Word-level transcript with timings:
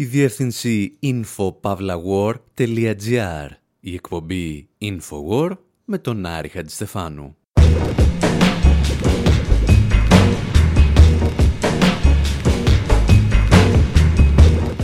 Η 0.00 0.04
διεύθυνση 0.04 0.98
infopavlawar.gr 1.02 3.48
Η 3.80 3.94
εκπομπή 3.94 4.68
Infowar 4.80 5.50
με 5.84 5.98
τον 5.98 6.26
Άρη 6.26 6.48
Χατζηστεφάνου. 6.48 7.36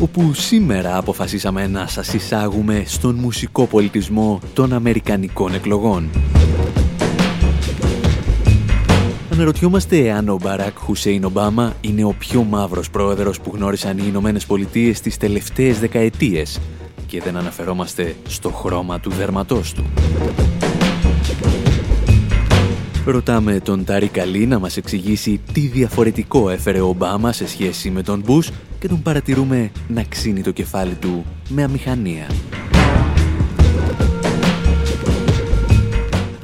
όπου 0.01 0.35
σήμερα 0.35 0.97
αποφασίσαμε 0.97 1.67
να 1.67 1.87
σας 1.87 2.15
εισάγουμε 2.15 2.85
στον 2.87 3.15
μουσικό 3.15 3.67
πολιτισμό 3.67 4.41
των 4.55 4.73
Αμερικανικών 4.73 5.55
εκλογών. 5.55 6.11
Αναρωτιόμαστε 9.35 10.11
αν 10.11 10.29
ο 10.29 10.39
Μπαράκ 10.43 10.79
Χουσέιν 10.79 11.25
Ομπάμα 11.25 11.75
είναι 11.81 12.05
ο 12.05 12.15
πιο 12.19 12.43
μαύρος 12.43 12.91
πρόεδρος 12.91 13.41
που 13.41 13.53
γνώρισαν 13.55 13.99
οι 13.99 14.05
Ηνωμένες 14.07 14.47
Πολιτείες 14.47 15.01
τις 15.01 15.17
τελευταίες 15.17 15.79
δεκαετίες 15.79 16.61
και 17.07 17.21
δεν 17.21 17.37
αναφερόμαστε 17.37 18.17
στο 18.29 18.51
χρώμα 18.51 19.01
του 19.01 19.11
δέρματός 19.11 19.73
του. 19.73 19.85
Ρωτάμε 23.07 23.61
τον 23.61 23.85
Τάρι 23.85 24.09
Καλή 24.09 24.47
να 24.47 24.59
μας 24.59 24.77
εξηγήσει 24.77 25.41
τι 25.53 25.61
διαφορετικό 25.61 26.51
έφερε 26.51 26.81
ο 26.81 26.89
Ομπάμα 26.89 27.33
σε 27.33 27.49
σχέση 27.49 27.91
με 27.91 28.03
τον 28.03 28.23
Μπούς 28.25 28.51
και 28.79 28.89
τον 28.89 29.03
παρατηρούμε 29.03 29.71
να 29.89 30.03
ξύνει 30.03 30.41
το 30.41 30.51
κεφάλι 30.51 30.95
του 30.95 31.25
με 31.49 31.63
αμηχανία. 31.63 32.27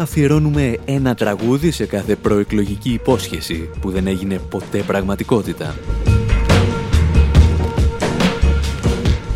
Αφιερώνουμε 0.00 0.77
ένα 0.84 1.14
τραγούδι 1.14 1.70
σε 1.70 1.86
κάθε 1.86 2.16
προεκλογική 2.16 2.92
υπόσχεση 2.92 3.70
που 3.80 3.90
δεν 3.90 4.06
έγινε 4.06 4.38
ποτέ 4.38 4.82
πραγματικότητα. 4.82 5.74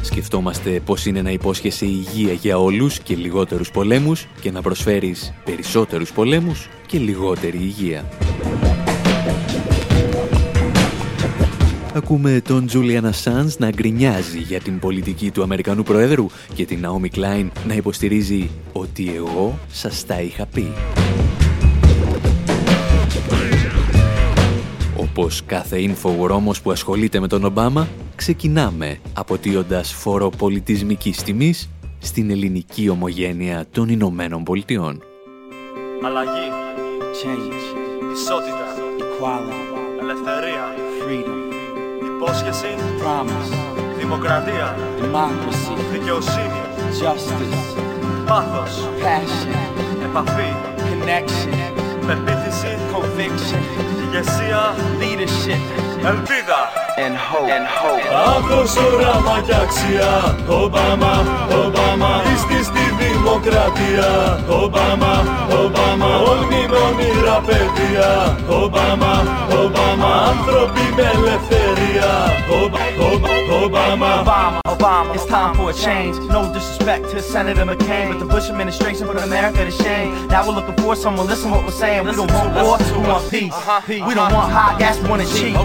Σκεφτόμαστε 0.03 0.81
πως 0.85 1.07
είναι 1.07 1.23
να 1.23 1.31
υπόσχεσαι 1.31 1.85
υγεία 1.85 2.33
για 2.33 2.59
όλους 2.59 2.99
και 2.99 3.15
λιγότερους 3.17 3.71
πολέμους 3.71 4.27
και 4.41 4.51
να 4.51 4.63
προσφέρεις 4.63 5.35
περισσότερους 5.45 6.13
πολέμους 6.13 6.69
και 6.87 6.99
λιγότερη 6.99 7.59
υγεία. 7.59 8.05
Ακούμε 11.95 12.41
τον 12.45 12.67
Τζούλιαν 12.67 13.07
Ασάνς 13.07 13.59
να 13.59 13.71
γκρινιάζει 13.71 14.39
για 14.39 14.61
την 14.61 14.79
πολιτική 14.79 15.31
του 15.31 15.43
Αμερικανού 15.43 15.83
Προέδρου 15.83 16.27
και 16.55 16.65
την 16.65 16.81
Ναόμι 16.81 17.09
Κλάιν 17.09 17.51
να 17.67 17.75
υποστηρίζει 17.75 18.51
ότι 18.73 19.15
εγώ 19.15 19.59
σας 19.69 20.07
τα 20.07 20.21
είχα 20.21 20.47
πει. 20.47 20.73
Όπως 24.97 25.43
κάθε 25.47 25.77
infowar 25.81 26.53
που 26.63 26.71
ασχολείται 26.71 27.21
με 27.21 27.29
τον 27.29 27.45
Ομπάμα, 27.45 27.89
ξεκινάμε 28.17 28.99
αποτείοντας 29.13 29.93
φόρο 29.93 30.29
πολιτισμικής 30.29 31.23
τιμής 31.23 31.71
στην 31.99 32.31
ελληνική 32.31 32.89
ομογένεια 32.89 33.67
των 33.71 33.89
Ηνωμένων 33.89 34.43
Πολιτειών. 34.43 35.03
Αλλαγή, 36.05 36.49
change, 37.23 37.55
ισότητα, 38.13 38.67
equality, 38.99 40.01
ελευθερία, 40.01 40.65
freedom, 41.01 41.44
υπόσχεση, 42.25 42.75
promise, 43.01 43.53
δημοκρατία, 43.99 44.77
democracy, 45.01 45.77
δικαιοσύνη, 45.93 46.61
justice, 47.01 47.79
πάθος, 48.27 48.89
passion, 49.03 49.57
επαφή, 50.05 50.51
connection, 50.89 51.55
πεποίθηση, 52.07 52.79
conviction, 52.93 53.63
ηγεσία, 54.03 54.75
leadership, 55.01 55.63
ελπίδα, 56.07 56.61
and 57.04 57.16
hope. 57.16 57.50
And 57.56 57.66
hope. 57.80 58.06
Αυτός 58.36 58.76
όραμα 58.86 59.42
κι 59.46 59.56
αξία, 59.64 60.12
Ομπάμα, 60.48 61.14
Ομπάμα, 61.62 62.12
είστε 62.30 62.64
στη 62.70 62.84
δημοκρατία, 63.02 64.10
Ομπάμα, 64.62 65.14
Ομπάμα, 65.62 66.10
όνειρο 66.32 66.82
όνειρα 66.90 67.38
παιδεία, 67.48 68.12
Ομπάμα, 68.62 69.14
Ομπάμα, 69.62 70.10
άνθρωποι 70.30 70.84
με 70.96 71.06
ελευθερία, 71.16 72.12
Ομπάμα, 72.62 73.28
Obama. 73.66 74.12
Obama, 74.24 74.62
Obama, 74.66 75.16
it's 75.16 75.26
time 75.26 75.56
for 75.56 75.72
a 75.72 75.74
change. 75.74 76.16
No 76.36 76.42
disrespect 76.54 77.04
to 77.12 77.22
Senator 77.22 77.66
McCain, 77.66 78.06
but 78.12 78.20
the 78.20 78.26
Bush 78.26 78.48
administration 78.50 79.08
put 79.08 79.18
America 79.18 79.66
to 79.66 79.72
shame. 79.72 80.10
Now 80.28 80.48
we're 80.48 80.54
looking 80.60 80.78
for 80.84 80.96
someone, 80.96 81.26
listen 81.28 81.50
what 81.52 81.64
we're 81.66 81.72
saying. 81.72 82.06
We 82.06 82.12
don't 82.12 82.32
want 82.32 82.50
war, 82.56 82.78
we 82.96 83.08
want 83.12 83.30
peace. 83.30 83.58
We 84.08 84.14
don't 84.20 84.34
want 84.38 84.50
high 84.60 84.78
gas, 84.78 84.96
we 85.02 85.10
want 85.10 85.22
to 85.24 85.30
cheap. 85.38 85.56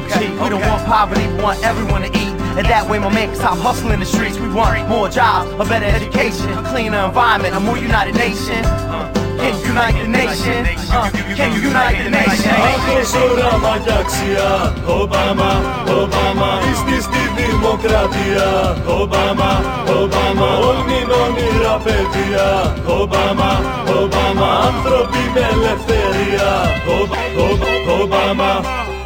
We 0.43 0.49
don't 0.53 0.67
want 0.71 0.83
poverty, 0.87 1.18
really 1.19 1.44
want 1.44 1.63
everyone 1.63 2.02
to 2.02 2.07
eat. 2.07 2.34
And 2.57 2.66
that 2.68 2.90
way 2.90 3.00
my 3.00 3.09
man 3.09 3.28
can 3.28 3.35
stop 3.35 3.57
hustling 3.59 4.00
the 4.00 4.06
streets. 4.06 4.38
We 4.40 4.50
want 4.50 4.88
more 4.90 5.09
jobs, 5.09 5.52
a 5.53 5.66
better 5.66 5.85
education, 5.85 6.50
a 6.52 6.63
cleaner 6.63 7.06
environment, 7.06 7.56
a 7.56 7.59
more 7.59 7.78
united 7.78 8.16
nation. 8.16 8.63
Uh, 8.66 9.12
can 9.40 9.56
you 9.59 9.72
unite 9.72 9.96
the 9.96 10.07
nation? 10.07 10.59
Uh, 10.91 11.09
can 11.35 11.50
you 11.56 11.69
unite 11.72 12.03
the 12.03 12.12
nation? 12.12 12.52
Ako 12.52 12.96
zorama 13.07 13.80
jaksija, 13.88 14.52
Obama, 14.88 15.52
Obama, 15.88 16.59
ististi 16.72 17.24
demokratija, 17.40 18.75
Obama, 18.88 19.51
Obama, 19.88 20.47
oni 20.72 21.00
nomira 21.07 21.80
pedija, 21.80 22.75
Obama, 22.88 23.51
Obama, 23.88 24.50
antropi 24.68 25.24
melefterija, 25.36 26.51
Obama, 26.88 27.40
Obama, 27.40 28.03
Obama. 28.03 28.99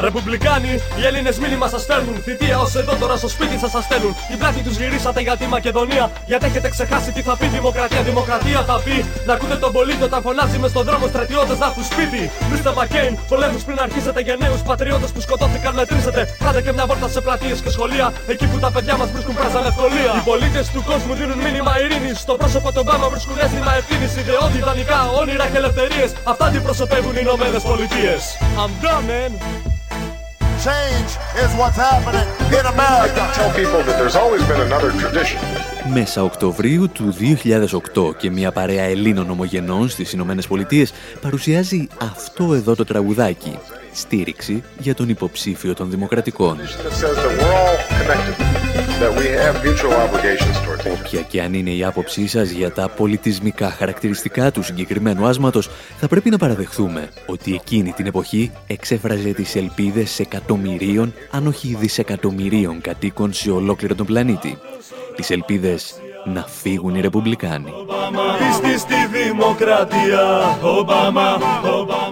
Ρεπουμπλικάνοι, 0.00 0.72
οι 0.98 1.02
Έλληνες 1.08 1.38
μήνυμα 1.38 1.68
σας 1.68 1.82
στέλνουν. 1.82 2.16
Θητεία 2.24 2.58
ως 2.58 2.74
εδώ 2.74 2.94
τώρα 3.02 3.16
στο 3.16 3.28
σπίτι 3.28 3.58
σας 3.58 3.84
στέλνουν. 3.84 4.16
Την 4.28 4.38
πλάτη 4.38 4.60
τους 4.66 4.76
γυρίσατε 4.76 5.20
για 5.20 5.36
τη 5.36 5.46
Μακεδονία. 5.46 6.10
Γιατί 6.26 6.46
έχετε 6.46 6.68
ξεχάσει 6.68 7.12
τι 7.12 7.22
θα 7.22 7.36
πει 7.36 7.46
Δημοκρατία. 7.46 8.02
Δημοκρατία 8.02 8.60
θα 8.64 8.80
πει 8.84 9.04
να 9.26 9.32
ακούτε 9.32 9.56
τον 9.56 9.72
πολίτη 9.72 10.02
όταν 10.02 10.22
φωνάζει 10.22 10.58
μες 10.58 10.70
στον 10.70 10.84
δρόμο 10.84 11.06
στρατιώτες 11.06 11.58
να 11.58 11.66
έχουν 11.66 11.84
σπίτι. 11.84 12.30
Μίστερ 12.50 12.74
Μακέιν, 12.74 13.18
πολέμους 13.28 13.62
πριν 13.62 13.78
αρχίσετε 13.80 14.20
για 14.20 14.36
νέους 14.40 14.60
πατριώτες 14.62 15.10
που 15.12 15.20
σκοτώθηκαν 15.20 15.74
μετρήσετε. 15.74 16.20
Κάντε 16.44 16.60
και 16.62 16.72
μια 16.72 16.86
βόρτα 16.86 17.08
σε 17.08 17.20
πλατείες 17.20 17.58
και 17.64 17.70
σχολεία. 17.70 18.12
Εκεί 18.26 18.46
που 18.46 18.58
τα 18.58 18.70
παιδιά 18.70 18.96
μας 18.96 19.10
βρίσκουν 19.10 19.34
πράζα 19.34 19.60
με 19.60 19.68
ευκολία. 19.68 20.12
Οι 20.18 20.22
πολίτες 20.30 20.66
του 20.74 20.82
κόσμου 20.90 21.14
δίνουν 21.14 21.38
μήνυμα 21.46 21.72
ειρήνης. 21.80 22.18
Στο 22.18 22.34
πρόσωπο 22.40 22.72
των 22.72 22.84
Μπάμα 22.84 23.08
βρίσκουν 23.08 23.36
αίσθημα 23.42 23.72
ευθύνης. 23.80 24.16
Ιδεώδη, 24.16 24.58
ιδανικά, 24.58 25.00
όνειρα 25.20 25.46
και 25.46 25.56
ελευθερίες. 25.56 26.10
Αυτά 26.24 26.44
αντιπροσωπεύουν 26.44 27.14
οι 27.16 27.22
Ηνωμένες 27.26 27.62
Πολιτείες. 27.62 28.22
I'm 28.62 28.72
done, 28.84 29.06
man. 29.10 29.75
Change 30.66 31.12
is 31.44 31.50
what's 31.60 31.78
happening 31.88 32.28
in 32.58 32.64
America. 32.74 33.20
I 33.22 33.32
tell 33.38 33.52
people 33.62 33.80
that 33.86 33.96
there's 34.00 34.18
always 34.22 34.42
been 34.50 34.60
another 34.68 34.90
tradition. 35.02 35.40
Μέσα 35.92 36.22
Οκτωβρίου 36.22 36.88
του 36.88 37.14
2008 37.96 38.16
και 38.16 38.30
μια 38.30 38.52
παρέα 38.52 38.82
Ελλήνων 38.82 39.30
ομογενών 39.30 39.88
στις 39.88 40.12
Ηνωμένες 40.12 40.46
Πολιτείες 40.46 40.92
παρουσιάζει 41.20 41.88
αυτό 42.00 42.54
εδώ 42.54 42.74
το 42.74 42.84
τραγουδάκι. 42.84 43.58
Στήριξη 43.96 44.62
για 44.78 44.94
τον 44.94 45.08
υποψήφιο 45.08 45.74
των 45.74 45.90
Δημοκρατικών. 45.90 46.58
Όποια 51.00 51.20
και 51.20 51.42
αν 51.42 51.54
είναι 51.54 51.70
η 51.70 51.84
άποψή 51.84 52.26
σας 52.26 52.50
για 52.50 52.72
τα 52.72 52.88
πολιτισμικά 52.88 53.70
χαρακτηριστικά 53.70 54.50
του 54.50 54.62
συγκεκριμένου 54.62 55.26
άσματος, 55.26 55.70
θα 55.98 56.08
πρέπει 56.08 56.30
να 56.30 56.38
παραδεχθούμε 56.38 57.08
ότι 57.26 57.54
εκείνη 57.54 57.92
την 57.92 58.06
εποχή 58.06 58.52
εξέφραζε 58.66 59.32
τις 59.32 59.56
ελπίδες 59.56 60.18
εκατομμυρίων, 60.18 61.14
αν 61.30 61.46
όχι 61.46 61.76
δισεκατομμυρίων 61.80 62.80
κατοίκων 62.80 63.32
σε 63.32 63.50
ολόκληρο 63.50 63.94
τον 63.94 64.06
πλανήτη. 64.06 64.58
Τις 65.16 65.30
ελπίδες 65.30 65.94
να 66.26 66.42
φύγουν 66.42 66.94
οι 66.94 67.00
Ρεπουμπλικάνοι. 67.00 67.72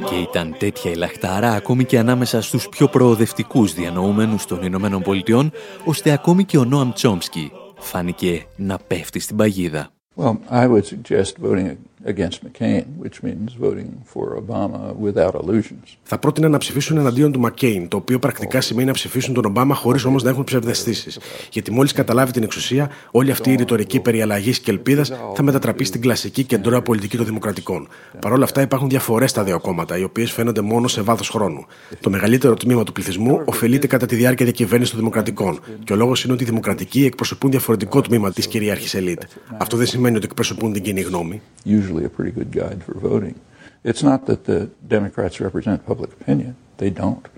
Και 0.08 0.14
ήταν 0.14 0.54
τέτοια 0.58 0.90
η 0.90 0.94
λαχτάρα 0.94 1.52
ακόμη 1.52 1.84
και 1.84 1.98
ανάμεσα 1.98 2.42
στους 2.42 2.68
πιο 2.68 2.88
προοδευτικούς 2.88 3.74
διανοούμενους 3.74 4.46
των 4.46 4.62
Ηνωμένων 4.62 5.02
Πολιτειών, 5.02 5.52
ώστε 5.84 6.10
ακόμη 6.10 6.44
και 6.44 6.58
ο 6.58 6.64
Νόαμ 6.64 6.92
Τσόμσκι 6.92 7.52
φάνηκε 7.78 8.46
να 8.56 8.78
πέφτει 8.78 9.20
στην 9.20 9.36
παγίδα. 9.36 9.88
Well, 10.16 10.36
I 10.50 10.66
would 10.68 10.86
suggest 10.86 11.32
voting 11.42 11.76
against 12.06 12.38
McCain, 12.44 12.84
which 13.02 13.22
means 13.22 13.50
voting 13.64 13.90
for 14.12 14.24
Obama 14.42 14.80
without 15.06 15.34
illusions. 15.42 15.96
Θα 16.02 16.18
πρότεινα 16.18 16.48
να 16.48 16.58
ψηφίσουν 16.58 16.96
εναντίον 16.96 17.32
του 17.32 17.40
McCain, 17.44 17.86
το 17.88 17.96
οποίο 17.96 18.18
πρακτικά 18.18 18.60
σημαίνει 18.60 18.86
να 18.86 18.92
ψηφίσουν 18.92 19.34
τον 19.34 19.44
Ομπάμα 19.44 19.74
χωρίς 19.74 20.04
όμως 20.04 20.22
να 20.22 20.30
έχουν 20.30 20.44
ψευδεστήσεις. 20.44 21.18
Γιατί 21.50 21.70
μόλις 21.70 21.92
καταλάβει 21.92 22.32
την 22.32 22.42
εξουσία, 22.42 22.90
όλη 23.10 23.30
αυτή 23.30 23.52
η 23.52 23.54
ρητορική 23.54 24.00
περί 24.00 24.22
αλλαγής 24.22 24.58
και 24.58 24.70
ελπίδας 24.70 25.12
θα 25.34 25.42
μετατραπεί 25.42 25.84
στην 25.84 26.00
κλασική 26.00 26.44
κεντρώα 26.44 26.82
πολιτική 26.82 27.16
των 27.16 27.26
Δημοκρατικών. 27.26 27.88
Παρ' 28.20 28.32
όλα 28.32 28.44
αυτά 28.44 28.60
υπάρχουν 28.62 28.88
διαφορές 28.88 29.30
στα 29.30 29.44
δύο 29.44 29.60
κόμματα, 29.60 29.98
οι 29.98 30.02
οποίες 30.02 30.32
φαίνονται 30.32 30.60
μόνο 30.60 30.88
σε 30.88 31.02
βάθος 31.02 31.28
χρόνου. 31.28 31.66
Το 32.00 32.10
μεγαλύτερο 32.10 32.54
τμήμα 32.54 32.84
του 32.84 32.92
πληθυσμού 32.92 33.42
ωφελείται 33.44 33.86
κατά 33.86 34.06
τη 34.06 34.16
διάρκεια 34.16 34.44
διακυβέρνησης 34.44 34.90
των 34.90 34.98
Δημοκρατικών. 34.98 35.60
Και 35.84 35.92
ο 35.92 35.96
λόγος 35.96 36.24
είναι 36.24 36.32
ότι 36.32 36.42
οι 36.42 36.46
Δημοκρατικοί 36.46 37.04
εκπροσωπούν 37.04 37.50
διαφορετικό 37.50 38.00
τμήμα 38.00 38.32
της 38.32 38.46
κυρίαρχη 38.46 38.96
ελίτ. 38.96 39.22
Αυτό 39.56 39.76
δεν 39.76 39.86
σημαίνει 39.86 40.16
ότι 40.16 40.24
εκπροσωπούν 40.24 40.72
την 40.72 40.82
κοινή 40.82 41.00
γνώμη 41.00 41.40
usually 41.94 42.04
a 42.04 42.16
pretty 42.16 42.32
good 42.38 42.50
guide 42.60 42.82
for 42.86 42.94
voting. 43.10 43.34
It's 43.82 44.02
not 44.02 44.26
that 44.26 44.44
the 44.44 44.70
Democrats 44.96 45.40
represent 45.40 45.86
public 45.86 46.10
opinion. 46.20 46.54
They 46.78 46.90
don't. 46.90 47.28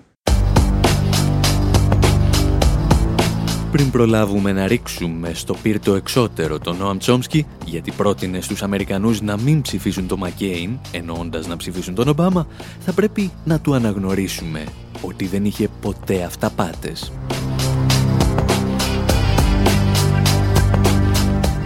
Πριν 3.71 3.91
προλάβουμε 3.91 4.51
να 4.51 4.67
ρίξουμε 4.67 5.33
στο 5.33 5.53
πύρτο 5.53 5.95
εξώτερο 5.95 6.59
τον 6.59 6.77
Νόαμ 6.77 6.97
Τσόμσκι, 6.97 7.45
γιατί 7.65 7.91
πρότεινε 7.91 8.41
στους 8.41 8.63
Αμερικανούς 8.63 9.21
να 9.21 9.37
μην 9.37 9.61
ψηφίσουν 9.61 10.07
τον 10.07 10.19
Μακέιν, 10.19 10.79
εννοώντας 10.91 11.47
να 11.47 11.57
ψηφίσουν 11.57 11.95
τον 11.95 12.07
Ομπάμα, 12.07 12.47
θα 12.79 12.93
πρέπει 12.93 13.31
να 13.45 13.59
του 13.59 13.73
αναγνωρίσουμε 13.73 14.63
ότι 15.01 15.25
δεν 15.25 15.45
είχε 15.45 15.69
ποτέ 15.81 16.23
αυταπάτες. 16.23 17.11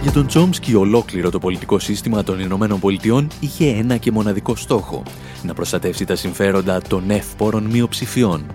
Για 0.02 0.12
τον 0.12 0.26
Τσόμσκι 0.26 0.74
ολόκληρο 0.74 1.30
το 1.30 1.38
πολιτικό 1.38 1.78
σύστημα 1.78 2.22
των 2.22 2.40
Ηνωμένων 2.40 2.80
Πολιτειών 2.80 3.28
είχε 3.40 3.68
ένα 3.68 3.96
και 3.96 4.10
μοναδικό 4.10 4.56
στόχο, 4.56 5.02
να 5.42 5.54
προστατεύσει 5.54 6.04
τα 6.04 6.16
συμφέροντα 6.16 6.80
των 6.80 7.10
εύπορων 7.10 7.64
μειοψηφιών. 7.64 8.46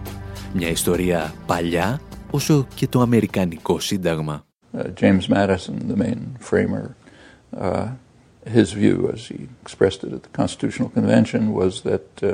Μια 0.54 0.70
ιστορία 0.70 1.34
παλιά 1.46 2.00
όσο 2.32 2.68
και 2.76 2.88
το 2.88 3.02
Αμερικανικό 3.02 3.80
Σύνταγμα. 3.80 4.46
Uh, 4.78 4.82
James 5.02 5.28
Madison, 5.30 5.76
the 5.92 5.98
main 6.04 6.20
framer, 6.50 6.86
uh, 7.62 7.88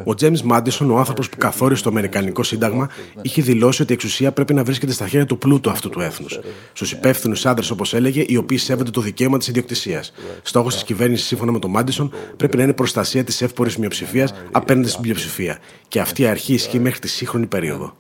ο 0.04 0.14
Τζέιμ 0.14 0.34
Μάντισον, 0.44 0.92
ο 0.92 0.98
άνθρωπος 0.98 1.30
που 1.30 1.38
καθόρισε 1.38 1.84
το 1.84 1.90
Αμερικανικό 1.90 2.44
Σύνταγμα, 2.44 2.90
είχε 3.22 3.42
δηλώσει 3.42 3.82
ότι 3.82 3.92
η 3.92 3.96
εξουσία 3.96 4.32
πρέπει 4.32 4.54
να 4.54 4.64
βρίσκεται 4.64 4.92
στα 4.92 5.08
χέρια 5.08 5.26
του 5.26 5.38
πλούτου 5.38 5.70
αυτού 5.70 5.90
του 5.90 6.00
έθνους. 6.00 6.40
Στους 6.74 6.92
υπεύθυνους 6.92 7.46
άντρες, 7.46 7.72
όπως 7.72 7.94
έλεγε, 7.94 8.26
οι 8.28 8.38
οποίοι 8.38 8.58
σέβονται 8.58 8.92
το 8.92 9.02
δικαίωμα 9.02 9.38
της 9.38 9.48
ιδιοκτησίας. 9.48 10.14
Στόχος 10.42 10.74
της 10.74 10.84
κυβέρνησης, 10.84 11.28
σύμφωνα 11.28 11.52
με 11.52 11.60
τον 11.60 11.72
Μάντισον, 11.72 12.14
πρέπει 12.38 12.58
να 12.58 12.64
είναι 12.64 12.74
προστασία 12.74 13.24
της 13.24 13.42
εύπορης 13.42 13.78
μειοψηφίας 13.78 14.34
απέναντι 14.52 14.88
στην 14.88 15.02
πλειοψηφία. 15.02 15.58
Και 15.88 16.00
αυτή 16.00 16.22
η 16.22 16.26
αρχή 16.26 16.54
ισχύει 16.54 16.80
μέχρι 16.80 17.00
τη 17.00 17.08
σύγχρονη 17.08 17.46
περίοδο. 17.46 17.96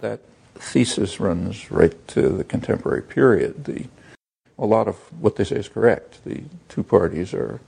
A 4.55 4.65
lot 4.65 4.87
of 4.87 4.95
what 5.21 5.35
they 5.35 5.43
say 5.43 5.57
is 5.57 5.67
correct. 5.67 6.09
The 6.25 6.37
two 6.73 6.83
parties 6.83 7.33
are 7.33 7.59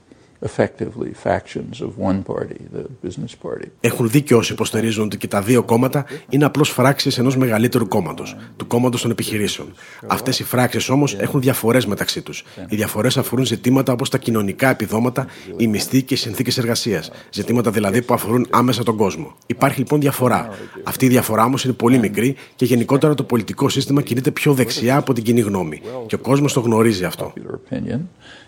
έχουν 3.80 4.10
δίκιο 4.10 4.36
όσοι 4.36 4.52
υποστηρίζουν 4.52 5.04
ότι 5.04 5.16
και 5.16 5.28
τα 5.28 5.42
δύο 5.42 5.62
κόμματα 5.62 6.06
είναι 6.28 6.44
απλώς 6.44 6.70
φράξεις 6.70 7.18
ενός 7.18 7.36
μεγαλύτερου 7.36 7.88
κόμματος, 7.88 8.36
του 8.56 8.66
κόμματος 8.66 9.02
των 9.02 9.10
επιχειρήσεων. 9.10 9.72
Αυτές 10.06 10.38
οι 10.38 10.44
φράξεις 10.44 10.88
όμως 10.88 11.14
έχουν 11.14 11.40
διαφορές 11.40 11.86
μεταξύ 11.86 12.22
τους. 12.22 12.44
Οι 12.68 12.76
διαφορές 12.76 13.16
αφορούν 13.16 13.44
ζητήματα 13.44 13.92
όπως 13.92 14.10
τα 14.10 14.18
κοινωνικά 14.18 14.68
επιδόματα, 14.68 15.26
η 15.56 15.66
μισθή 15.66 16.02
και 16.02 16.14
οι 16.14 16.16
συνθήκες 16.16 16.58
εργασίας. 16.58 17.10
Ζητήματα 17.30 17.70
δηλαδή 17.70 18.02
που 18.02 18.14
αφορούν 18.14 18.46
άμεσα 18.50 18.82
τον 18.82 18.96
κόσμο. 18.96 19.34
Υπάρχει 19.46 19.78
λοιπόν 19.78 20.00
διαφορά. 20.00 20.48
Αυτή 20.82 21.04
η 21.04 21.08
διαφορά 21.08 21.44
όμως 21.44 21.64
είναι 21.64 21.72
πολύ 21.72 21.98
μικρή 21.98 22.36
και 22.54 22.64
γενικότερα 22.64 23.14
το 23.14 23.22
πολιτικό 23.22 23.68
σύστημα 23.68 24.02
κινείται 24.02 24.30
πιο 24.30 24.52
δεξιά 24.52 24.96
από 24.96 25.12
την 25.12 25.24
κοινή 25.24 25.40
γνώμη. 25.40 25.80
Και 26.06 26.14
ο 26.14 26.18
κόσμος 26.18 26.52
το 26.52 26.60
γνωρίζει 26.60 27.04
αυτό. 27.04 27.32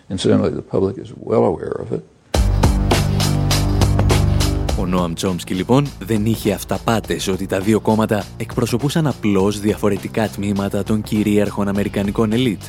Incidentally, 0.09 0.53
the 0.61 0.67
public 0.75 0.97
is 0.97 1.09
well 1.29 1.45
aware 1.45 1.75
of 1.83 1.91
it. 1.91 2.03
Ο 4.79 4.85
Νόαμ 4.85 5.13
Τσόμσκι 5.13 5.53
λοιπόν 5.53 5.85
δεν 5.99 6.25
είχε 6.25 6.53
αυταπάτες 6.53 7.27
ότι 7.27 7.45
τα 7.45 7.59
δύο 7.59 7.79
κόμματα 7.79 8.25
εκπροσωπούσαν 8.37 9.07
απλώς 9.07 9.59
διαφορετικά 9.59 10.27
τμήματα 10.27 10.83
των 10.83 11.01
κυρίαρχων 11.01 11.67
Αμερικανικών 11.67 12.31
ελίτ. 12.31 12.61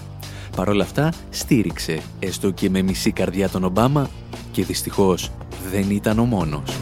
Παρ' 0.56 0.68
όλα 0.68 0.82
αυτά 0.82 1.12
στήριξε, 1.30 2.00
έστω 2.18 2.50
και 2.50 2.70
με 2.70 2.82
μισή 2.82 3.12
καρδιά 3.12 3.48
τον 3.48 3.64
Ομπάμα 3.64 4.08
και 4.52 4.64
δυστυχώς 4.64 5.30
δεν 5.70 5.90
ήταν 5.90 6.18
ο 6.18 6.24
μόνος. 6.24 6.78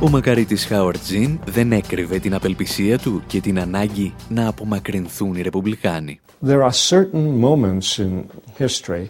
Ο 0.00 0.10
μακαρίτης 0.10 0.66
Χάουαρτ 0.66 0.98
Τζιν 0.98 1.38
δεν 1.44 1.72
έκρυβε 1.72 2.18
την 2.18 2.34
απελπισία 2.34 2.98
του 2.98 3.22
και 3.26 3.40
την 3.40 3.60
ανάγκη 3.60 4.14
να 4.28 4.48
απομακρυνθούν 4.48 5.34
οι 5.34 5.42
Ρεπουμπλικάνοι. 5.42 6.20
There 6.46 6.62
are 6.62 6.72
certain 6.88 7.40
moments 7.40 7.98
in 7.98 8.24
history 8.58 9.04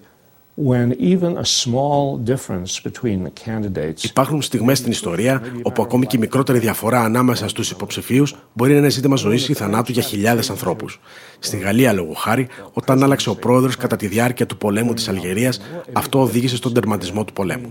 Υπάρχουν 4.02 4.42
στιγμές 4.42 4.78
στην 4.78 4.90
ιστορία 4.90 5.42
όπου 5.62 5.82
ακόμη 5.82 6.06
και 6.06 6.16
η 6.16 6.20
μικρότερη 6.20 6.58
διαφορά 6.58 7.00
ανάμεσα 7.00 7.48
στους 7.48 7.70
υποψηφίους 7.70 8.36
μπορεί 8.52 8.72
να 8.72 8.78
είναι 8.78 8.88
ζήτημα 8.88 9.16
ζωής 9.16 9.48
ή 9.48 9.54
θανάτου 9.54 9.92
για 9.92 10.02
χιλιάδες 10.02 10.50
ανθρώπους. 10.50 11.00
Στη 11.38 11.56
Γαλλία, 11.56 11.92
λόγω 11.92 12.12
χάρη, 12.12 12.48
όταν 12.72 13.02
άλλαξε 13.02 13.30
ο 13.30 13.34
πρόεδρος 13.34 13.76
κατά 13.76 13.96
τη 13.96 14.06
διάρκεια 14.06 14.46
του 14.46 14.56
πολέμου 14.56 14.94
της 14.94 15.08
Αλγερίας, 15.08 15.60
αυτό 15.92 16.20
οδήγησε 16.20 16.56
στον 16.56 16.72
τερματισμό 16.72 17.24
του 17.24 17.32
πολέμου. 17.32 17.70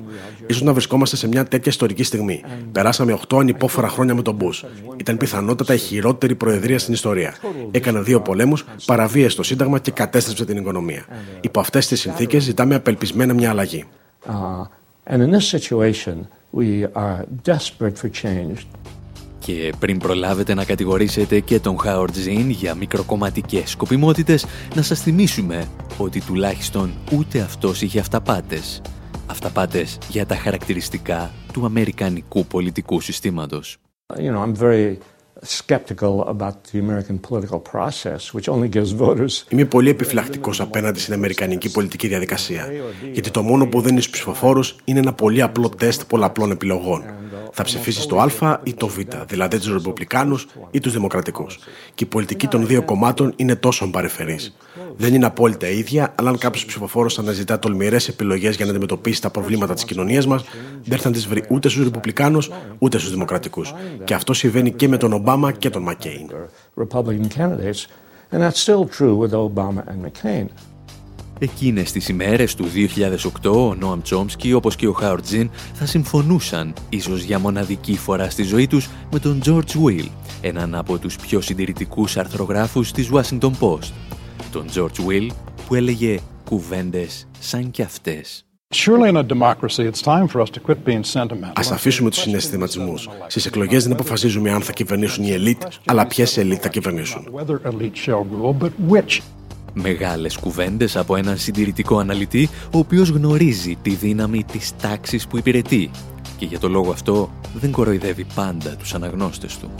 σω 0.54 0.66
να 0.66 0.74
βρισκόμαστε 0.74 1.16
σε 1.16 1.28
μια 1.28 1.46
τέτοια 1.46 1.72
ιστορική 1.72 2.04
στιγμή. 2.04 2.44
Περάσαμε 2.72 3.20
8 3.28 3.38
ανυπόφορα 3.40 3.88
χρόνια 3.88 4.16
με 4.16 4.22
τον 4.22 4.36
Μπούς. 4.36 4.66
Ήταν 4.98 5.18
πιθανότατα 5.18 5.74
η 5.74 5.78
χειρότερη 5.78 6.36
προεδρία 6.36 6.80
στην 6.80 6.94
ιστορία. 6.94 7.36
Έκανε 7.72 8.00
δύο 8.00 8.22
πολέμους, 8.22 8.66
παραβίασε 8.86 9.36
το 9.36 9.44
Σύνταγμα 9.44 9.80
και 9.80 9.92
κατέστρεψε 9.92 10.46
την 10.46 10.58
οικονομία. 10.58 11.06
Υπό 11.42 11.60
αυτές 11.60 11.88
τις 11.88 12.00
συνθήκες 12.00 12.44
ζητάμε 12.44 12.75
απελπισμένα 12.76 13.34
μια 13.34 13.50
αλλαγή. 13.50 13.86
Και 19.40 19.74
πριν 19.80 19.98
προλάβετε 19.98 20.54
να 20.54 20.66
κατηγορήσετε 20.66 21.40
και 21.40 21.60
τον 21.60 21.80
Χάορτ 21.80 22.16
Ζιν 22.16 22.50
για 22.50 22.76
μικροκομματικές 22.76 23.70
σκοπιμότητες, 23.70 24.46
να 24.76 24.82
σας 24.82 25.02
θυμίσουμε 25.02 25.68
ότι 25.98 26.22
τουλάχιστον 26.22 26.94
ούτε 27.14 27.40
αυτός 27.40 27.82
είχε 27.82 28.00
αυταπάτες. 28.00 28.82
Αυταπάτες 29.28 29.98
για 30.10 30.26
τα 30.26 30.36
χαρακτηριστικά 30.36 31.32
του 31.54 31.66
αμερικανικού 31.66 32.46
πολιτικού 32.46 33.02
συστήματος. 33.02 33.78
You 34.18 34.32
know, 34.34 34.42
I'm 34.42 34.56
very 34.56 34.98
Είμαι 39.50 39.66
πολύ 39.66 39.90
επιφυλακτικός 39.90 40.62
απέναντι 40.62 41.00
στην 41.00 41.14
Αμερικανική 41.14 41.72
πολιτική 41.72 42.08
διαδικασία. 42.08 42.68
Γιατί 43.12 43.32
το 43.32 43.42
μόνο 43.42 43.68
που 43.68 43.82
δίνεις 43.82 44.04
στου 44.04 44.12
ψηφοφόρους 44.12 44.76
είναι 44.84 45.00
ένα 45.00 45.14
πολύ 45.14 45.42
απλό 45.42 45.70
τεστ 45.70 46.02
πολλαπλών 46.08 46.52
επιλογών. 46.52 47.04
Θα 47.52 47.64
ψηφίσεις 47.64 48.06
το 48.06 48.20
Α 48.20 48.60
ή 48.64 48.74
το 48.74 48.88
Β, 48.88 48.98
δηλαδή 49.28 49.58
τους 49.60 49.72
Ρεπουμπλικάνους 49.74 50.48
ή 50.72 50.80
τους 50.80 50.94
Δημοκρατικούς. 50.94 51.60
Και 51.94 52.04
η 52.04 52.08
πολιτική 52.08 52.48
των 52.48 52.68
δύο 52.68 52.84
κομμάτων 52.84 53.34
είναι 53.36 53.56
τόσο 53.56 53.90
παρεφερή. 53.90 54.40
Δεν 54.98 55.14
είναι 55.14 55.26
απόλυτα 55.26 55.68
ίδια, 55.68 56.14
αλλά 56.16 56.30
αν 56.30 56.38
κάποιος 56.38 56.66
ψηφοφόρος 56.66 57.20
αναζητά 57.20 57.60
τολμηρές 57.60 58.08
επιλογές 58.08 58.56
για 58.56 58.66
να 58.66 58.72
αντιμετωπίσει 58.72 59.22
τα 59.22 59.30
προβλήματα 59.30 59.74
της 59.74 59.86
κοινωνίας 59.86 60.28
μας, 60.28 60.44
δεν 60.84 60.98
θα 60.98 61.12
τις 61.12 61.28
βρει 61.28 61.44
ούτε 61.50 61.70
στους 61.70 61.84
Ρεπουμπλικάνους 61.84 62.52
ούτε 62.80 62.98
στους 62.98 63.12
Δημοκρατικούς. 63.12 63.74
Και 64.04 64.14
αυτό 64.14 64.34
συμβαίνει 64.34 64.72
και 64.72 64.88
με 64.88 64.98
τον 64.98 65.14
Ομπάμα 65.14 65.35
και 65.58 65.70
τον 65.70 65.82
Μακέιν. 65.82 66.30
Εκείνες 71.40 71.92
τις 71.92 72.10
ημέρες 72.10 72.56
του 72.56 72.66
2008 73.44 73.52
ο 73.52 73.76
Νόαμ 73.76 74.02
Τσόμσκι 74.02 74.54
όπως 74.54 74.76
και 74.76 74.88
ο 74.88 74.92
Χαουρτζίν 74.92 75.50
θα 75.74 75.86
συμφωνούσαν 75.86 76.74
ίσως 76.90 77.24
για 77.24 77.40
μοναδική 77.40 77.98
φορά 77.98 78.30
στη 78.30 78.44
ζωή 78.44 78.68
τους 78.68 78.90
με 79.12 79.20
τον 79.20 79.42
George 79.46 79.84
Will, 79.86 80.08
έναν 80.42 80.76
από 80.76 80.98
τους 80.98 81.16
πιο 81.16 81.42
συντηρητικούς 81.42 82.18
αρθρογράφους 82.18 82.92
της 82.92 83.10
Washington 83.12 83.52
Post. 83.60 83.92
Τον 84.52 84.66
George 84.76 85.08
Will 85.08 85.28
που 85.68 85.76
έλεγε 85.76 86.20
κουβέντες 86.46 87.28
σαν 87.40 87.72
κι 87.72 87.82
αυτές. 87.82 88.45
Α 91.48 91.74
αφήσουμε 91.74 92.10
τους 92.10 92.20
συναισθηματισμούς. 92.20 93.10
Στις 93.28 93.46
εκλογές 93.46 93.84
δεν 93.84 93.94
αποφασίζουμε 93.94 94.52
αν 94.52 94.62
θα 94.62 94.72
κυβερνήσουν 94.72 95.24
οι 95.24 95.32
ελίτ, 95.32 95.62
αλλά 95.86 96.08
ποιες 96.08 96.38
ελίτ 96.38 96.60
θα 96.62 96.70
κυβερνήσουν. 96.70 97.28
Μεγάλες 99.74 100.38
κουβέντες 100.38 100.98
από 100.98 101.16
έναν 101.16 101.38
συντηρητικό 101.38 101.98
αναλυτή, 101.98 102.50
ο 102.72 102.78
οποίος 102.78 103.10
γνωρίζει 103.10 103.78
τη 103.82 103.90
δύναμη 103.90 104.44
της 104.44 104.72
τάξης 104.82 105.28
που 105.28 105.38
υπηρετεί 105.38 105.92
και 106.38 106.46
για 106.46 106.60
το 106.60 106.70
λόγο 106.70 106.92
αυτό 106.92 107.30
δεν 107.54 107.72
κοροϊδεύει 107.72 108.26
πάντα 108.36 108.76
τους 108.76 108.94
αναγνώστες 108.94 109.58
του. 109.58 109.72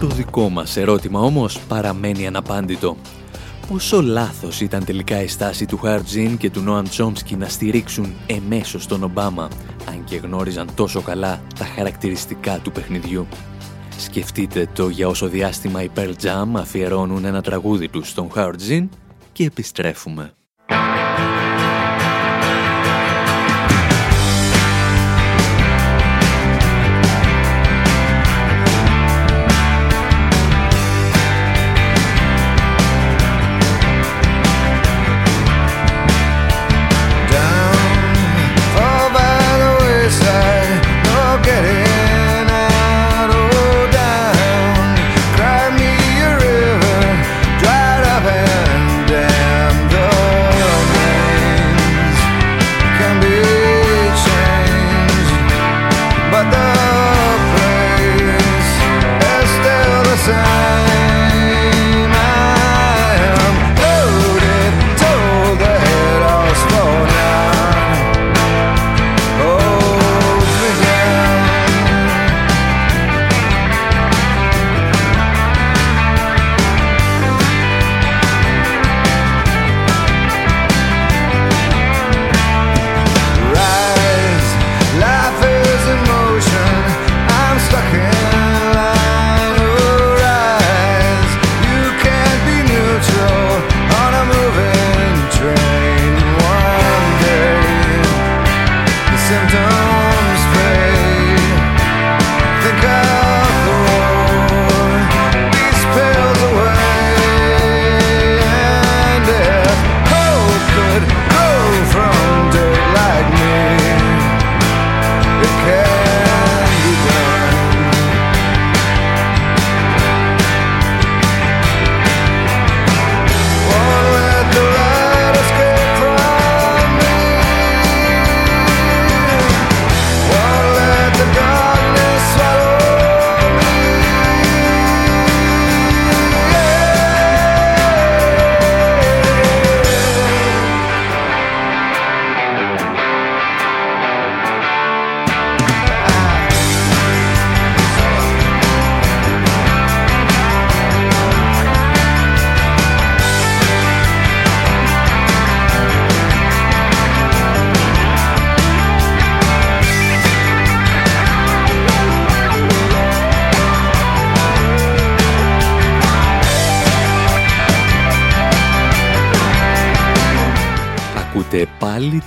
Το 0.00 0.06
δικό 0.06 0.48
μας 0.48 0.76
ερώτημα 0.76 1.20
όμως 1.20 1.60
παραμένει 1.68 2.26
αναπάντητο. 2.26 2.96
Πόσο 3.68 4.02
λάθος 4.02 4.60
ήταν 4.60 4.84
τελικά 4.84 5.22
η 5.22 5.26
στάση 5.26 5.66
του 5.66 5.76
Χαρτζίν 5.76 6.36
και 6.36 6.50
του 6.50 6.60
Νόαμ 6.60 6.84
Τσόμσκι 6.84 7.36
να 7.36 7.48
στηρίξουν 7.48 8.14
εμέσως 8.26 8.86
τον 8.86 9.02
Ομπάμα, 9.02 9.48
αν 9.88 10.04
και 10.04 10.16
γνώριζαν 10.16 10.68
τόσο 10.74 11.00
καλά 11.00 11.42
τα 11.58 11.64
χαρακτηριστικά 11.64 12.58
του 12.58 12.72
παιχνιδιού. 12.72 13.26
Σκεφτείτε 13.98 14.68
το 14.74 14.88
για 14.88 15.08
όσο 15.08 15.28
διάστημα 15.28 15.82
οι 15.82 15.90
Pearl 15.96 16.12
Jam 16.22 16.48
αφιερώνουν 16.54 17.24
ένα 17.24 17.42
τραγούδι 17.42 17.88
τους 17.88 18.08
στον 18.08 18.30
Χαρτζίν 18.30 18.88
και 19.32 19.44
επιστρέφουμε. 19.44 20.32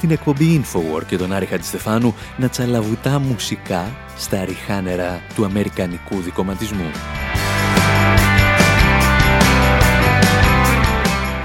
Την 0.08 0.16
εκπομπή 0.16 0.62
Infowar 0.64 1.06
και 1.08 1.18
τον 1.18 1.34
Άρη 1.34 1.46
Χατζηστεφάνου 1.46 2.16
να 2.38 2.50
τσαλαβουτά 2.50 3.20
μουσικά 3.20 3.96
στα 4.18 4.46
ριχάνερα 4.46 5.22
του 5.36 5.46
αμερικανικού 5.46 6.22
δικοματισμού. 6.22 6.92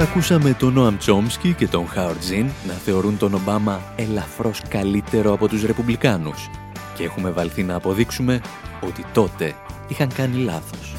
Ακούσαμε 0.00 0.52
τον 0.52 0.73
Νόαμ 0.73 0.97
Τσόμσκι 0.97 1.52
και 1.52 1.69
τον 1.69 1.88
Χάουρτ 1.88 2.23
Ζιν 2.23 2.50
να 2.66 2.73
θεωρούν 2.73 3.19
τον 3.19 3.35
Ομπάμα 3.35 3.83
ελαφρώς 3.97 4.62
καλύτερο 4.69 5.33
από 5.33 5.49
τους 5.49 5.64
Ρεπουμπλικάνους 5.64 6.50
και 6.97 7.04
έχουμε 7.04 7.31
βαλθεί 7.31 7.62
να 7.62 7.75
αποδείξουμε 7.75 8.40
ότι 8.81 9.04
τότε 9.12 9.54
είχαν 9.88 10.09
κάνει 10.14 10.37
λάθος. 10.37 10.95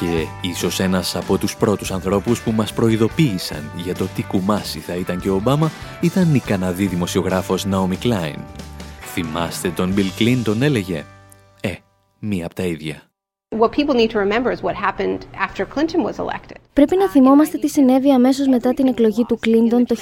Και 0.00 0.26
ίσως 0.48 0.80
ένας 0.80 1.16
από 1.16 1.38
τους 1.38 1.56
πρώτους 1.56 1.90
ανθρώπους 1.90 2.42
που 2.42 2.50
μας 2.50 2.72
προειδοποίησαν 2.72 3.70
για 3.76 3.94
το 3.94 4.06
τι 4.14 4.22
κουμάσι 4.22 4.78
θα 4.78 4.94
ήταν 4.94 5.20
και 5.20 5.30
ο 5.30 5.34
Ομπάμα 5.34 5.70
ήταν 6.00 6.34
η 6.34 6.38
Καναδή 6.38 6.86
δημοσιογράφος 6.86 7.66
Naomi 7.70 8.04
Klein. 8.04 8.38
Θυμάστε 9.00 9.68
τον 9.68 9.94
Bill 9.96 10.20
Clinton 10.22 10.60
έλεγε 10.60 11.04
«Ε, 11.60 11.72
μία 12.18 12.46
από 12.46 12.54
τα 12.54 12.62
ίδια». 12.62 13.02
Πρέπει 16.72 16.96
να 16.96 17.08
θυμόμαστε 17.08 17.58
τι 17.58 17.68
συνέβη 17.68 18.10
αμέσως 18.10 18.46
μετά 18.46 18.74
την 18.74 18.86
εκλογή 18.86 19.24
του 19.24 19.38
Κλίντον 19.40 19.86
το 19.86 19.94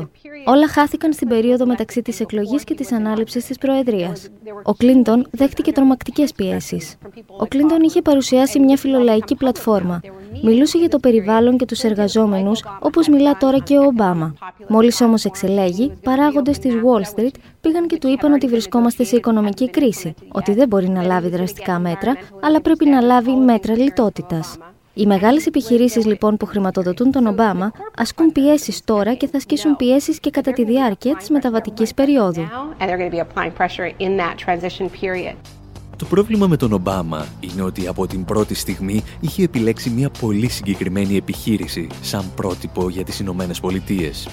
1992. 0.00 0.08
Όλα 0.44 0.68
χάθηκαν 0.68 1.12
στην 1.12 1.28
περίοδο 1.28 1.66
μεταξύ 1.66 2.02
της 2.02 2.20
εκλογής 2.20 2.64
και 2.64 2.74
της 2.74 2.92
ανάληψης 2.92 3.44
της 3.44 3.58
Προεδρίας. 3.58 4.28
Ο 4.62 4.74
Κλίντον 4.74 5.26
δέχτηκε 5.30 5.72
τρομακτικές 5.72 6.32
πιέσεις. 6.32 6.96
Ο 7.38 7.46
Κλίντον 7.46 7.82
είχε 7.82 8.02
παρουσιάσει 8.02 8.60
μια 8.60 8.76
φιλολαϊκή 8.76 9.34
πλατφόρμα. 9.34 10.00
Μιλούσε 10.42 10.78
για 10.78 10.88
το 10.88 10.98
περιβάλλον 10.98 11.56
και 11.56 11.64
τους 11.64 11.82
εργαζόμενους, 11.82 12.64
όπως 12.80 13.08
μιλά 13.08 13.36
τώρα 13.36 13.58
και 13.58 13.78
ο 13.78 13.82
Ομπάμα. 13.82 14.34
Μόλις 14.68 15.00
όμως 15.00 15.24
εξελέγει, 15.24 15.92
παράγοντες 16.02 16.58
της 16.58 16.74
Wall 16.74 17.20
Street 17.20 17.34
πήγαν 17.60 17.86
και 17.86 17.98
του 17.98 18.08
είπαν 18.08 18.32
ότι 18.32 18.46
βρισκόμαστε 18.46 19.04
σε 19.04 19.16
οικονομική 19.16 19.70
κρίση, 19.70 20.14
ότι 20.28 20.54
δεν 20.54 20.68
μπορεί 20.68 20.88
να 20.88 21.02
λάβει 21.02 21.28
δραστικά 21.28 21.78
μέτρα, 21.78 22.16
αλλά 22.40 22.60
πρέπει 22.60 22.88
να 22.88 23.00
λάβει 23.00 23.32
μέτρα 23.32 23.76
λιτότητας. 23.76 24.56
Οι 24.94 25.06
μεγάλες 25.06 25.46
επιχειρήσεις 25.46 26.06
λοιπόν 26.06 26.36
που 26.36 26.46
χρηματοδοτούν 26.46 27.10
τον 27.10 27.26
Ομπάμα 27.26 27.72
ασκούν 27.96 28.32
πιέσεις 28.32 28.84
τώρα 28.84 29.14
και 29.14 29.26
θα 29.26 29.36
ασκήσουν 29.36 29.76
πιέσεις 29.76 30.20
και 30.20 30.30
κατά 30.30 30.52
τη 30.52 30.64
διάρκεια 30.64 31.16
της 31.16 31.30
μεταβατικής 31.30 31.94
περίοδου. 31.94 32.48
Το 35.96 36.04
πρόβλημα 36.06 36.46
με 36.46 36.56
τον 36.56 36.72
Ομπάμα 36.72 37.26
είναι 37.40 37.62
ότι 37.62 37.86
από 37.86 38.06
την 38.06 38.24
πρώτη 38.24 38.54
στιγμή 38.54 39.02
είχε 39.20 39.42
επιλέξει 39.42 39.90
μια 39.90 40.10
πολύ 40.10 40.48
συγκεκριμένη 40.48 41.16
επιχείρηση 41.16 41.86
σαν 42.00 42.24
πρότυπο 42.34 42.88
για 42.88 43.04
τις 43.04 43.20
Ηνωμένες 43.20 43.60
Πολιτείες. 43.60 44.28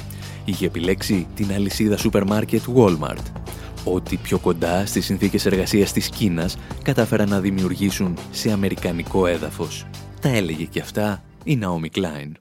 Είχε 0.45 0.65
επιλέξει 0.65 1.27
την 1.35 1.53
αλυσίδα 1.53 1.97
σούπερ 1.97 2.25
μάρκετ 2.25 2.61
Walmart. 2.75 3.23
Ό,τι 3.83 4.17
πιο 4.17 4.39
κοντά 4.39 4.85
στις 4.85 5.05
συνθήκες 5.05 5.45
εργασίας 5.45 5.91
της 5.91 6.09
Κίνας 6.09 6.57
κατάφεραν 6.83 7.29
να 7.29 7.39
δημιουργήσουν 7.39 8.17
σε 8.31 8.51
αμερικανικό 8.51 9.25
έδαφος. 9.25 9.85
Τα 10.21 10.29
έλεγε 10.29 10.63
και 10.63 10.79
αυτά 10.79 11.23
η 11.43 11.59
Naomi 11.61 11.97
Klein. 11.97 12.31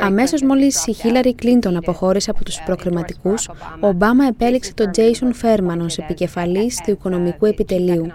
Αμέσως 0.00 0.42
μόλις 0.42 0.86
η 0.86 0.92
Χίλαρη 0.92 1.34
Κλίντον 1.34 1.76
αποχώρησε 1.76 2.30
από 2.30 2.44
τους 2.44 2.60
προκριματικούς, 2.66 3.48
ο 3.80 3.86
Ομπάμα 3.86 4.26
επέλεξε 4.26 4.74
τον 4.74 4.90
Τζέισον 4.90 5.34
Φέρμαν 5.34 5.80
ως 5.80 5.98
επικεφαλής 5.98 6.80
του 6.84 6.90
οικονομικού 6.90 7.46
επιτελείου. 7.46 8.06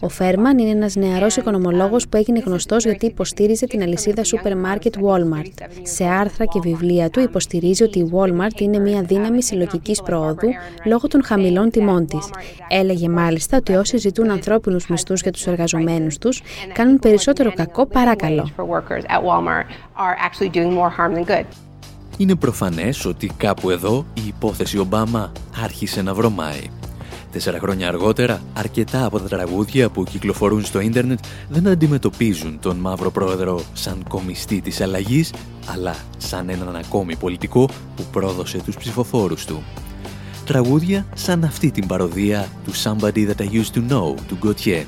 Ο 0.00 0.08
Φέρμαν 0.08 0.58
είναι 0.58 0.70
ένας 0.70 0.96
νεαρός 0.96 1.36
οικονομολόγος 1.36 2.08
που 2.08 2.16
έγινε 2.16 2.42
γνωστός 2.46 2.84
γιατί 2.84 3.06
υποστήριζε 3.06 3.66
την 3.66 3.82
αλυσίδα 3.82 4.24
σούπερ 4.24 4.56
μάρκετ 4.56 4.94
Walmart. 5.02 5.66
Σε 5.82 6.04
άρθρα 6.04 6.44
και 6.44 6.60
βιβλία 6.62 7.10
του 7.10 7.20
υποστηρίζει 7.20 7.82
ότι 7.82 7.98
η 7.98 8.10
Walmart 8.14 8.60
είναι 8.60 8.78
μια 8.78 9.02
δύναμη 9.02 9.42
συλλογικής 9.42 10.02
προόδου 10.02 10.48
λόγω 10.84 11.08
των 11.08 11.24
χαμηλών 11.24 11.70
τιμών 11.70 12.06
της. 12.06 12.30
Έλεγε 12.68 13.08
μάλιστα 13.08 13.56
ότι 13.56 13.74
όσοι 13.74 13.96
ζητούν 13.96 14.30
ανθρώπινους 14.30 14.86
μισθούς 14.86 15.20
για 15.20 15.32
τους 15.32 15.46
εργαζομένους 15.46 16.18
τους 16.18 16.42
κάνουν 16.72 16.98
περισσότερο 16.98 17.52
κακό 17.56 17.86
παράκαλο. 17.86 18.50
Είναι 22.16 22.34
προφανές 22.34 23.04
ότι 23.04 23.30
κάπου 23.36 23.70
εδώ 23.70 24.06
η 24.14 24.22
υπόθεση 24.26 24.78
Ομπάμα 24.78 25.32
άρχισε 25.62 26.02
να 26.02 26.14
βρωμάει. 26.14 26.70
Τέσσερα 27.32 27.58
χρόνια 27.58 27.88
αργότερα, 27.88 28.40
αρκετά 28.54 29.04
από 29.04 29.18
τα 29.18 29.28
τραγούδια 29.28 29.88
που 29.88 30.04
κυκλοφορούν 30.04 30.64
στο 30.64 30.80
ίντερνετ 30.80 31.18
δεν 31.48 31.68
αντιμετωπίζουν 31.68 32.58
τον 32.60 32.76
μαύρο 32.76 33.10
πρόεδρο 33.10 33.60
σαν 33.72 34.04
κομιστή 34.08 34.60
της 34.60 34.80
αλλαγής, 34.80 35.32
αλλά 35.72 35.94
σαν 36.16 36.48
έναν 36.48 36.76
ακόμη 36.76 37.16
πολιτικό 37.16 37.68
που 37.96 38.02
πρόδωσε 38.12 38.58
τους 38.58 38.76
ψηφοφόρους 38.76 39.44
του. 39.44 39.62
Τραγούδια 40.46 41.06
σαν 41.14 41.44
αυτή 41.44 41.70
την 41.70 41.86
παροδία 41.86 42.48
του 42.64 42.72
Somebody 42.74 43.28
That 43.28 43.40
I 43.40 43.48
Used 43.52 43.74
To 43.74 43.90
Know 43.90 44.14
του 44.28 44.38
Gautier 44.44 44.84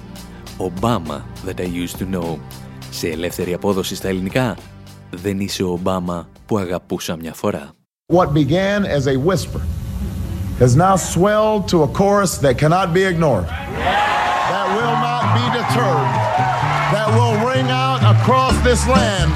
Obama 0.58 1.22
that 1.44 1.60
I 1.60 1.84
used 1.84 1.98
to 1.98 2.04
know. 2.04 2.38
Σε 2.90 3.08
ελεύθερη 3.08 3.54
απόδοση 3.54 3.94
στα 3.94 4.08
ελληνικά, 4.08 4.56
δεν 5.10 5.40
είσαι 5.40 5.62
ο 5.62 5.70
Ομπάμα 5.70 6.28
που 6.46 6.58
αγαπούσα 6.58 7.16
μια 7.16 7.34
φορά. 7.34 7.70
What 8.12 8.32
began 8.32 8.84
as 8.84 9.06
a 9.06 9.16
whisper 9.16 9.60
has 10.58 10.74
now 10.74 10.96
swelled 10.96 11.68
to 11.68 11.82
a 11.82 11.88
chorus 11.88 12.38
that 12.38 12.54
cannot 12.58 12.92
be 12.92 13.02
ignored. 13.12 13.46
That 14.52 14.68
will 14.76 14.96
not 15.08 15.24
be 15.38 15.44
deterred. 15.58 16.10
That 16.94 17.08
will 17.16 17.36
ring 17.50 17.68
out 17.86 18.00
across 18.14 18.54
this 18.68 18.82
land 18.96 19.30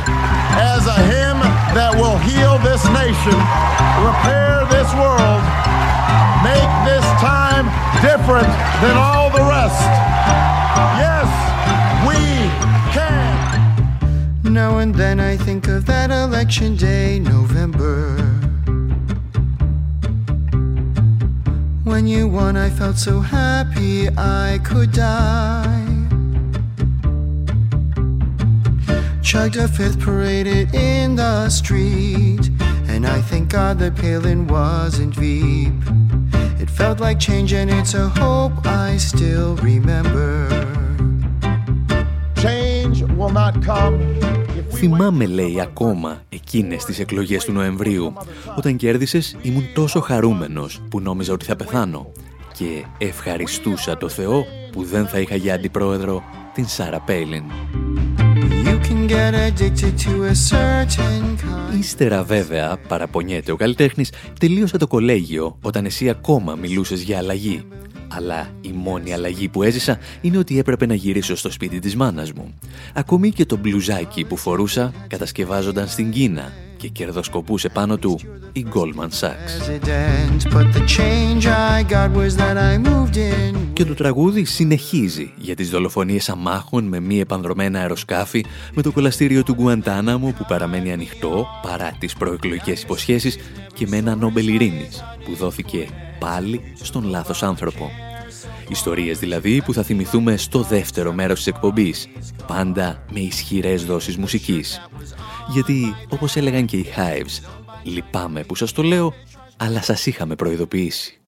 as 0.75 0.83
a 0.87 0.99
hymn 1.13 1.39
that 1.79 1.93
will 2.01 2.19
heal 2.29 2.55
this 2.69 2.83
nation, 3.03 3.39
repair 4.09 4.67
this 4.77 4.91
world, 5.03 5.43
make 6.43 6.71
this 6.91 7.07
time 7.23 7.65
different 8.03 8.51
than 8.83 8.95
all 8.97 9.31
the 9.31 9.45
rest. 9.57 9.83
Yes, 11.03 11.31
we 12.09 12.19
can. 12.93 14.53
Now 14.53 14.79
and 14.79 14.95
then 14.95 15.21
I 15.21 15.37
think 15.37 15.69
of 15.69 15.87
that 15.87 16.11
election 16.11 16.77
day, 16.77 17.19
November. 17.19 18.17
When 21.85 22.07
you 22.07 22.27
won, 22.27 22.57
I 22.57 22.71
felt 22.71 22.97
so 22.97 23.21
happy 23.21 24.09
I 24.17 24.59
could 24.65 24.93
die. 24.93 25.89
Chugged 29.23 29.57
a 29.57 29.69
fifth, 29.69 30.01
paraded 30.01 30.75
in 30.75 31.17
the 31.17 31.49
street. 31.49 32.51
And 32.89 33.07
I 33.07 33.21
thank 33.23 33.51
God 33.51 33.79
that 33.79 33.97
Palin 33.97 34.47
wasn't 34.47 35.15
Veep. 35.15 36.02
It 36.73 36.79
felt 36.79 37.01
like 37.01 37.19
change, 37.29 37.53
and 37.61 37.69
it's 37.79 37.95
a 38.05 38.09
hope 38.23 38.57
I 38.67 38.97
still 39.11 39.51
remember. 39.71 40.31
Change 42.45 42.97
will 43.17 43.33
not 43.33 43.55
come. 43.67 43.99
Θυμάμαι, 44.71 45.27
λέει, 45.27 45.61
ακόμα 45.61 46.23
εκείνες 46.29 46.85
τις 46.85 46.99
εκλογές 46.99 47.45
του 47.45 47.53
Νοεμβρίου. 47.53 48.13
Όταν 48.57 48.77
κέρδισες 48.77 49.37
ήμουν 49.43 49.65
τόσο 49.75 50.01
χαρούμενος 50.01 50.83
που 50.91 51.01
νόμιζα 51.01 51.33
ότι 51.33 51.45
θα 51.45 51.57
πεθάνω. 51.57 52.13
Και 52.53 52.85
ευχαριστούσα 52.99 53.97
το 53.97 54.09
Θεό 54.09 54.45
που 54.73 54.85
δεν 54.85 55.07
θα 55.07 55.19
είχα 55.19 55.37
για 55.37 55.55
αντιπρόεδρο 55.55 56.23
την 56.55 56.69
Σάρα 56.69 57.01
Πέιλιν. 57.01 57.45
Ύστερα 61.79 62.25
βέβαια, 62.25 62.79
παραπονιέται 62.89 63.53
ο 63.53 63.57
καλλιτέχνης, 63.57 64.13
τελείωσα 64.41 64.79
το 64.79 64.87
κολέγιο 64.87 65.59
όταν 65.63 65.85
εσύ 65.85 66.09
ακόμα 66.09 66.55
μιλούσες 66.55 67.03
για 67.03 67.19
αλλαγή. 67.19 67.65
Αλλά 68.09 68.51
η 68.61 68.73
μόνη 68.75 69.13
αλλαγή 69.13 69.49
που 69.49 69.63
έζησα 69.63 69.99
είναι 70.21 70.39
ότι 70.39 70.59
έπρεπε 70.59 70.87
να 70.87 70.95
γυρίσω 70.95 71.37
στο 71.37 71.51
σπίτι 71.51 71.79
της 71.79 71.97
μάνας 71.97 72.33
μου. 72.33 72.55
Ακόμη 72.95 73.31
και 73.31 73.47
το 73.47 73.57
μπλουζάκι 73.57 74.25
που 74.25 74.37
φορούσα 74.37 74.93
κατασκευάζονταν 75.07 75.89
στην 75.89 76.11
Κίνα 76.11 76.53
και 76.83 76.89
κερδοσκοπούσε 76.89 77.69
πάνω 77.69 77.97
του 77.97 78.21
η 78.53 78.67
Goldman 78.75 79.09
Sachs. 79.21 79.81
Και 83.73 83.85
το 83.85 83.95
τραγούδι 83.95 84.45
συνεχίζει 84.45 85.33
για 85.37 85.55
τις 85.55 85.71
δολοφονίες 85.71 86.29
αμάχων 86.29 86.85
με 86.85 87.01
μη 87.01 87.21
επανδρομένα 87.21 87.79
αεροσκάφη 87.79 88.45
με 88.75 88.83
το 88.83 88.93
κολαστήριο 88.93 89.43
του 89.43 89.55
Γκουαντάναμο 89.55 90.35
που 90.39 90.45
παραμένει 90.49 90.93
ανοιχτό 90.93 91.47
παρά 91.63 91.97
τις 91.99 92.15
προεκλογικές 92.15 92.83
υποσχέσεις 92.83 93.39
και 93.75 93.87
με 93.87 93.97
ένα 93.97 94.15
Νόμπελ 94.15 94.49
Ειρήνης 94.49 95.05
που 95.25 95.35
δόθηκε 95.35 95.89
πάλι 96.19 96.61
στον 96.83 97.05
λάθος 97.05 97.43
άνθρωπο. 97.43 97.91
Ιστορίες 98.69 99.19
δηλαδή 99.19 99.63
που 99.65 99.73
θα 99.73 99.83
θυμηθούμε 99.83 100.37
στο 100.37 100.63
δεύτερο 100.63 101.13
μέρος 101.13 101.37
της 101.37 101.47
εκπομπής, 101.47 102.09
πάντα 102.47 103.03
με 103.13 103.21
ισχυρές 103.21 103.85
δόσεις 103.85 104.17
μουσικής. 104.17 104.81
Γιατί, 105.49 105.95
όπως 106.09 106.37
έλεγαν 106.37 106.67
και 106.67 106.77
οι 106.77 106.87
Hives, 106.97 107.49
λυπάμαι 107.83 108.45
που 108.45 108.55
σας 108.55 108.73
το 108.73 108.83
λέω, 108.83 109.13
αλλά 109.57 109.83
σας 109.83 110.07
είχαμε 110.07 110.35
προειδοποιήσει. 110.35 111.22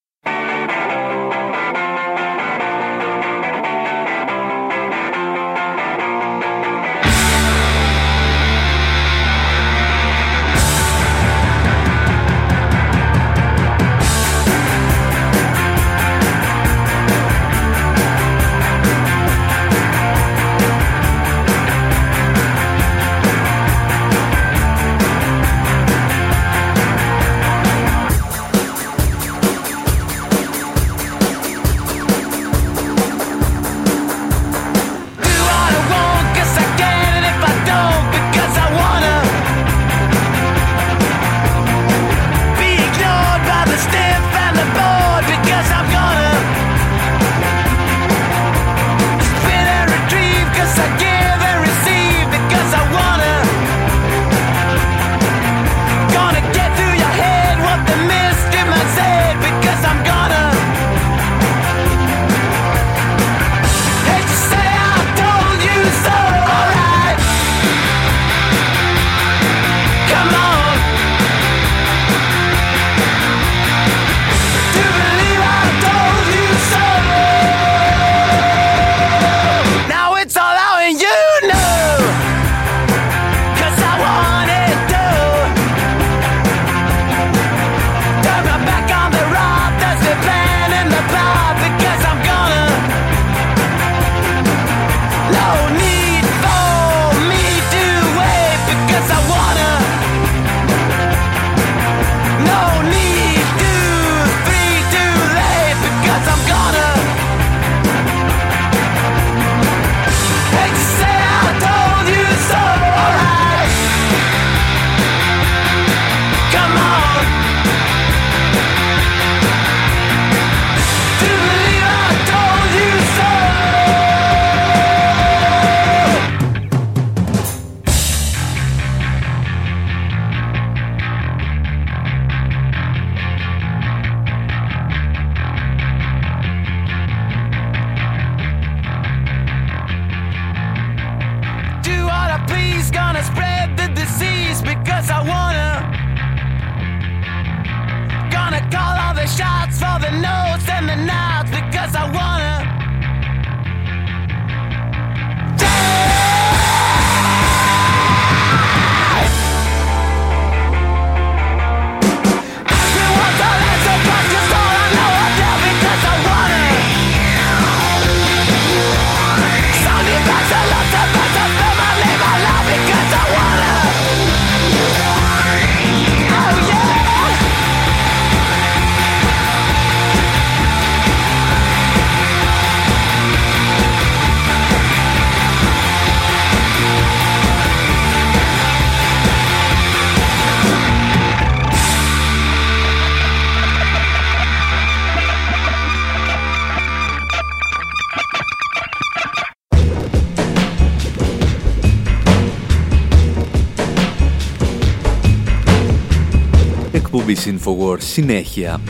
Εκπομπή 207.44 207.58
Infowars 207.64 208.00
συνέχεια 208.00 208.80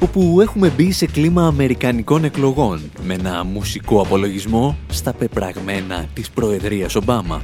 όπου 0.00 0.40
έχουμε 0.40 0.68
μπει 0.76 0.92
σε 0.92 1.06
κλίμα 1.06 1.46
αμερικανικών 1.46 2.24
εκλογών 2.24 2.90
με 3.02 3.14
ένα 3.14 3.44
μουσικό 3.44 4.00
απολογισμό 4.00 4.76
στα 4.88 5.12
πεπραγμένα 5.12 6.06
της 6.14 6.30
Προεδρίας 6.30 6.94
Ομπάμα. 6.94 7.40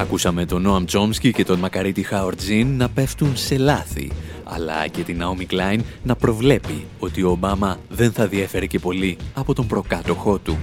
Ακούσαμε 0.00 0.44
τον 0.44 0.62
Νόαμ 0.62 0.84
Τσόμσκι 0.84 1.32
και 1.32 1.44
τον 1.44 1.58
Μακαρίτη 1.58 2.02
Χαορτζίν 2.02 2.76
να 2.76 2.88
πέφτουν 2.88 3.36
σε 3.36 3.58
λάθη, 3.58 4.10
αλλά 4.44 4.86
και 4.86 5.02
την 5.02 5.16
Ναόμι 5.16 5.44
Κλάιν 5.44 5.82
να 6.02 6.16
προβλέπει 6.16 6.86
ότι 6.98 7.22
ο 7.22 7.30
Ομπάμα 7.30 7.78
δεν 7.88 8.12
θα 8.12 8.26
διέφερε 8.26 8.66
και 8.66 8.78
πολύ 8.78 9.16
από 9.34 9.54
τον 9.54 9.66
προκάτοχό 9.66 10.38
του. 10.38 10.58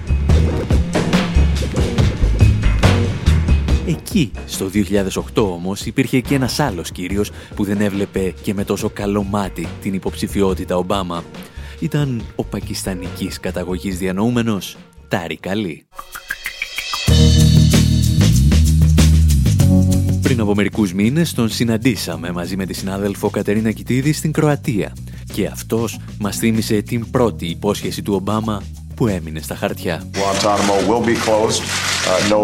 Εκεί, 3.86 4.30
στο 4.46 4.70
2008 5.34 5.42
όμως, 5.42 5.86
υπήρχε 5.86 6.20
και 6.20 6.34
ένας 6.34 6.60
άλλος 6.60 6.90
κύριος 6.90 7.30
που 7.54 7.64
δεν 7.64 7.80
έβλεπε 7.80 8.34
και 8.42 8.54
με 8.54 8.64
τόσο 8.64 8.90
καλό 8.90 9.22
μάτι 9.22 9.68
την 9.80 9.94
υποψηφιότητα 9.94 10.76
Ομπάμα. 10.76 11.24
Ήταν 11.80 12.22
ο 12.36 12.44
πακιστανικής 12.44 13.40
καταγωγής 13.40 13.98
διανοούμενος 13.98 14.76
Τάρι 15.08 15.36
Καλή. 15.36 15.86
Πριν 20.22 20.40
από 20.40 20.54
μερικούς 20.54 20.92
μήνες 20.92 21.32
τον 21.32 21.48
συναντήσαμε 21.48 22.32
μαζί 22.32 22.56
με 22.56 22.66
τη 22.66 22.74
συνάδελφο 22.74 23.30
Κατερίνα 23.30 23.72
Κιτίδη 23.72 24.12
στην 24.12 24.32
Κροατία 24.32 24.92
και 25.32 25.46
αυτός 25.46 25.98
μας 26.18 26.36
θύμισε 26.36 26.82
την 26.82 27.10
πρώτη 27.10 27.46
υπόσχεση 27.46 28.02
του 28.02 28.14
Ομπάμα 28.14 28.62
που 28.94 29.06
έμεινε 29.06 29.40
στα 29.40 29.54
χαρτιά. 29.54 30.02
Uh, 32.06 32.36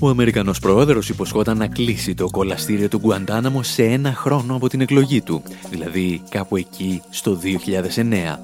Ο 0.00 0.08
Αμερικανός 0.08 0.58
Πρόεδρος 0.58 1.08
υποσχόταν 1.08 1.56
να 1.56 1.66
κλείσει 1.66 2.14
το 2.14 2.30
κολαστήριο 2.30 2.88
του 2.88 2.98
Γκουαντάναμο 2.98 3.62
σε 3.62 3.84
ένα 3.84 4.12
χρόνο 4.12 4.54
από 4.54 4.68
την 4.68 4.80
εκλογή 4.80 5.20
του, 5.20 5.42
δηλαδή 5.70 6.22
κάπου 6.28 6.56
εκεί 6.56 7.02
στο 7.10 7.38
2009. 7.42 8.38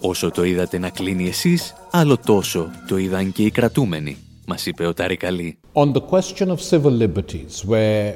Όσο 0.00 0.30
το 0.30 0.44
είδατε 0.44 0.78
να 0.78 0.88
κλείνει 0.88 1.28
εσείς, 1.28 1.74
άλλο 1.90 2.18
τόσο 2.18 2.70
το 2.88 2.96
είδαν 2.96 3.32
και 3.32 3.42
οι 3.42 3.50
κρατούμενοι, 3.50 4.16
μας 4.46 4.66
είπε 4.66 4.86
ο 4.86 4.94
Ταρικαλή. 4.94 5.58
On 5.72 5.92
the 5.92 6.02
question 6.10 6.46
of 6.46 6.56
civil 6.70 6.98
liberties, 7.02 7.64
where 7.66 8.14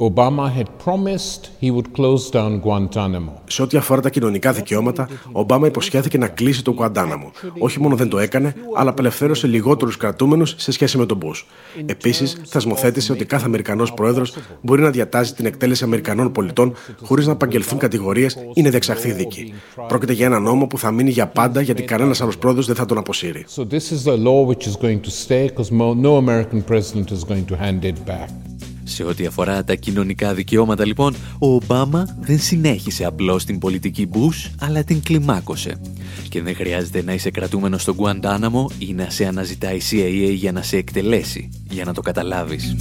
Obama 0.00 0.48
had 0.48 0.68
promised 0.84 1.40
he 1.60 1.70
would 1.72 1.92
close 1.92 2.30
down 2.30 2.60
Guantanamo. 2.60 3.32
Σε 3.46 3.62
ό,τι 3.62 3.76
αφορά 3.76 4.00
τα 4.00 4.10
κοινωνικά 4.10 4.52
δικαιώματα, 4.52 5.08
ο 5.32 5.40
Ομπάμα 5.40 5.66
υποσχέθηκε 5.66 6.18
να 6.18 6.28
κλείσει 6.28 6.64
το 6.64 6.72
Γκουαντάναμο. 6.72 7.30
Όχι 7.58 7.80
μόνο 7.80 7.96
δεν 7.96 8.08
το 8.08 8.18
έκανε, 8.18 8.54
αλλά 8.76 8.90
απελευθέρωσε 8.90 9.46
λιγότερους 9.46 9.96
κρατούμενους 9.96 10.54
σε 10.56 10.72
σχέση 10.72 10.98
με 10.98 11.06
τον 11.06 11.16
Μπούς. 11.16 11.46
Επίσης, 11.86 12.40
θεσμοθέτησε 12.44 13.12
ότι 13.12 13.24
κάθε 13.24 13.44
Αμερικανός 13.44 13.92
πρόεδρος 13.92 14.34
μπορεί 14.60 14.82
να 14.82 14.90
διατάζει 14.90 15.32
την 15.32 15.46
εκτέλεση 15.46 15.84
Αμερικανών 15.84 16.32
πολιτών 16.32 16.74
χωρίς 17.02 17.26
να 17.26 17.32
απαγγελθούν 17.32 17.78
κατηγορίες 17.78 18.36
ή 18.54 18.62
να 18.62 18.70
διεξαχθεί 18.70 19.12
δίκη. 19.12 19.52
Πρόκειται 19.88 20.12
για 20.12 20.26
ένα 20.26 20.38
νόμο 20.38 20.66
που 20.66 20.78
θα 20.78 20.90
μείνει 20.90 21.10
για 21.10 21.26
πάντα 21.26 21.60
γιατί 21.60 21.82
κανένας 21.82 22.20
άλλος 22.20 22.38
πρόεδρος 22.38 22.66
δεν 22.66 22.76
θα 22.76 22.84
τον 22.84 22.98
αποσύρει. 22.98 23.44
So 23.56 23.62
this 23.62 23.92
is 23.92 24.06
a 24.06 24.16
law 24.16 24.46
which 24.50 24.66
is 24.66 24.76
going 24.86 25.00
to 25.00 25.10
stay 25.26 25.48
because 25.48 25.70
no 26.06 26.16
American 26.16 26.62
president 26.62 27.10
is 27.10 27.24
going 27.24 27.46
to 27.50 27.56
hand 27.64 27.84
it 27.84 28.04
back. 28.06 28.28
Σε 28.88 29.04
ό,τι 29.04 29.26
αφορά 29.26 29.64
τα 29.64 29.74
κοινωνικά 29.74 30.34
δικαιώματα 30.34 30.86
λοιπόν, 30.86 31.14
ο 31.38 31.54
Ομπάμα 31.54 32.16
δεν 32.20 32.38
συνέχισε 32.38 33.04
απλώς 33.04 33.44
την 33.44 33.58
πολιτική 33.58 34.08
Bush, 34.12 34.50
αλλά 34.58 34.84
την 34.84 35.02
κλιμάκωσε. 35.02 35.80
Και 36.28 36.42
δεν 36.42 36.54
χρειάζεται 36.54 37.02
να 37.02 37.12
είσαι 37.12 37.30
κρατούμενος 37.30 37.82
στον 37.82 37.94
Γκουαντάναμο 37.94 38.70
ή 38.78 38.94
να 38.94 39.10
σε 39.10 39.26
αναζητάει 39.26 39.78
CIA 39.90 40.32
για 40.34 40.52
να 40.52 40.62
σε 40.62 40.76
εκτελέσει, 40.76 41.50
για 41.70 41.84
να 41.84 41.94
το 41.94 42.00
καταλάβεις. 42.00 42.76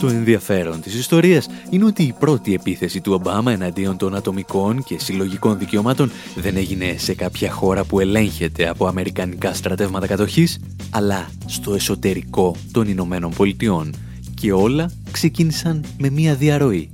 Το 0.00 0.06
ενδιαφέρον 0.06 0.80
της 0.80 0.94
ιστορίας 0.94 1.48
είναι 1.70 1.84
ότι 1.84 2.02
η 2.02 2.14
πρώτη 2.18 2.54
επίθεση 2.54 3.00
του 3.00 3.12
Ομπάμα 3.12 3.52
εναντίον 3.52 3.96
των 3.96 4.14
ατομικών 4.14 4.82
και 4.82 4.98
συλλογικών 4.98 5.58
δικαιωμάτων 5.58 6.10
δεν 6.36 6.56
έγινε 6.56 6.96
σε 6.98 7.14
κάποια 7.14 7.50
χώρα 7.50 7.84
που 7.84 8.00
ελέγχεται 8.00 8.68
από 8.68 8.86
αμερικανικά 8.86 9.54
στρατεύματα 9.54 10.06
κατοχής, 10.06 10.58
αλλά 10.90 11.30
στο 11.46 11.74
εσωτερικό 11.74 12.56
των 12.72 12.88
Ηνωμένων 12.88 13.30
Πολιτειών. 13.30 13.94
Και 14.34 14.52
όλα 14.52 14.90
ξεκίνησαν 15.10 15.84
με 15.98 16.10
μία 16.10 16.34
διαρροή 16.34 16.90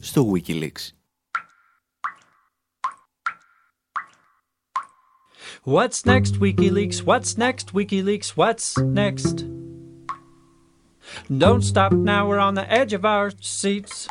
στο 0.00 0.32
Wikileaks. 0.32 0.90
What's 5.64 6.00
next, 6.04 6.32
WikiLeaks? 6.40 7.02
What's 7.04 7.36
next, 7.36 7.72
WikiLeaks? 7.74 8.28
What's 8.36 8.76
next? 8.94 9.55
Don't 11.38 11.62
stop 11.62 11.92
now, 11.92 12.28
we're 12.28 12.38
on 12.38 12.54
the 12.54 12.70
edge 12.72 12.92
of 12.92 13.04
our 13.04 13.30
seats. 13.40 14.06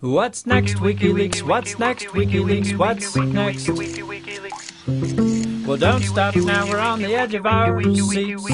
What's 0.00 0.46
next, 0.46 0.74
WikiLeaks? 0.76 1.42
What's 1.42 1.78
next, 1.78 2.06
WikiLeaks? 2.06 2.76
What's 2.76 3.14
next? 3.16 3.68
Well, 5.66 5.76
don't 5.76 6.02
stop 6.02 6.34
now, 6.34 6.68
we're 6.68 6.78
on 6.78 7.00
the 7.00 7.14
edge 7.14 7.34
of 7.34 7.46
our 7.46 7.82
seats. 7.82 8.50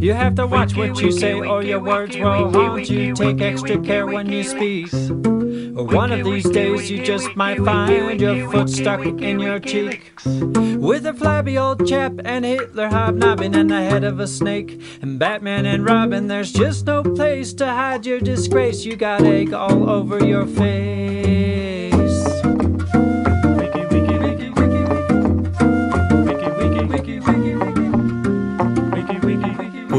You 0.00 0.12
have 0.12 0.34
to 0.36 0.46
watch 0.46 0.76
what 0.76 1.00
you 1.00 1.10
say, 1.12 1.40
or 1.40 1.62
your 1.62 1.80
words 1.80 2.16
will 2.16 2.52
haunt 2.52 2.88
you. 2.88 3.14
Take 3.14 3.40
extra 3.40 3.80
care 3.80 4.06
when 4.06 4.30
you 4.30 4.44
speak. 4.44 4.90
One 5.74 6.12
of 6.12 6.24
these 6.24 6.48
days 6.50 6.90
you 6.90 7.02
just 7.02 7.34
might 7.34 7.58
find 7.58 8.20
your 8.20 8.50
foot 8.50 8.68
stuck 8.68 9.00
in 9.06 9.40
your 9.40 9.58
cheek. 9.58 10.12
With 10.26 11.06
a 11.06 11.14
flabby 11.14 11.56
old 11.56 11.88
chap 11.88 12.12
and 12.26 12.44
Hitler 12.44 12.88
hobnobbing 12.88 13.54
and 13.54 13.70
the 13.70 13.76
head 13.76 14.04
of 14.04 14.20
a 14.20 14.26
snake. 14.26 14.82
And 15.00 15.18
Batman 15.18 15.64
and 15.64 15.82
Robin, 15.82 16.28
there's 16.28 16.52
just 16.52 16.84
no 16.84 17.02
place 17.02 17.54
to 17.54 17.66
hide 17.66 18.04
your 18.04 18.20
disgrace. 18.20 18.84
You 18.84 18.96
got 18.96 19.22
egg 19.22 19.54
all 19.54 19.88
over 19.88 20.22
your 20.22 20.46
face. 20.46 21.41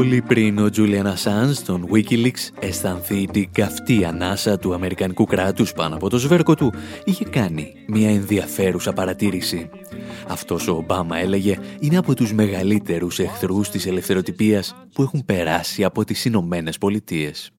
Πολύ 0.04 0.22
πριν 0.22 0.58
ο 0.58 0.68
Julian 0.76 1.04
Assange 1.04 1.52
στον 1.52 1.88
Wikileaks 1.92 2.50
αισθανθεί 2.60 3.26
την 3.26 3.48
καυτή 3.52 4.04
ανάσα 4.04 4.58
του 4.58 4.74
Αμερικανικού 4.74 5.24
κράτους 5.24 5.72
πάνω 5.72 5.94
από 5.94 6.08
το 6.10 6.18
σβέρκο 6.18 6.54
του, 6.54 6.72
είχε 7.04 7.24
κάνει 7.24 7.72
μια 7.86 8.10
ενδιαφέρουσα 8.10 8.92
παρατήρηση. 8.92 9.70
Αυτός 10.28 10.68
ο 10.68 10.76
Ομπάμα 10.76 11.18
έλεγε 11.18 11.58
είναι 11.80 11.96
από 11.96 12.14
τους 12.14 12.34
μεγαλύτερους 12.34 13.18
εχθρούς 13.18 13.70
της 13.70 13.86
ελευθεροτυπίας 13.86 14.76
που 14.94 15.02
έχουν 15.02 15.24
περάσει 15.24 15.84
από 15.84 16.04
τις 16.04 16.24
Ηνωμένες 16.24 16.78
Πολιτείες. 16.78 17.50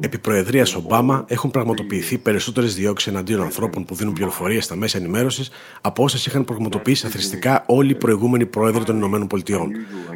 Επί 0.00 0.18
Προεδρίας 0.18 0.74
Ομπάμα 0.74 1.24
έχουν 1.28 1.50
πραγματοποιηθεί 1.50 2.18
περισσότερες 2.18 2.74
διώξεις 2.74 3.12
εναντίον 3.12 3.40
ανθρώπων 3.42 3.84
που 3.84 3.94
δίνουν 3.94 4.12
πληροφορίες 4.12 4.64
στα 4.64 4.76
μέσα 4.76 4.98
ενημέρωσης 4.98 5.50
από 5.80 6.02
όσες 6.02 6.26
είχαν 6.26 6.44
πραγματοποιήσει 6.44 7.06
αθρηστικά 7.06 7.64
όλοι 7.66 7.90
οι 7.90 7.94
προηγούμενοι 7.94 8.46
πρόεδροι 8.46 8.84
των 8.84 9.02
ΗΠΑ. 9.02 9.38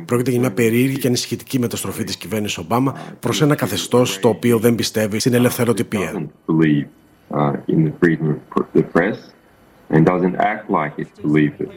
Πρόκειται 0.04 0.30
για 0.30 0.40
μια 0.40 0.52
περίεργη 0.52 0.98
και 0.98 1.06
ανησυχητική 1.06 1.58
μεταστροφή 1.58 2.04
της 2.04 2.16
κυβέρνησης 2.16 2.58
Ομπάμα 2.58 2.94
προς 3.20 3.42
ένα 3.42 3.54
καθεστώς 3.54 4.18
το 4.18 4.28
οποίο 4.28 4.58
δεν 4.58 4.74
πιστεύει 4.74 5.18
στην 5.18 5.34
ελευθεροτυπία. 5.34 6.30
uh, 7.30 7.56
in 7.66 7.84
the 7.84 7.92
freedom 8.00 8.40
of 8.56 8.66
the 8.72 8.82
press 8.82 9.18
and 9.90 10.06
doesn't 10.06 10.36
act 10.36 10.70
like 10.70 10.92
it 10.98 11.08
believes 11.22 11.60
it. 11.60 11.70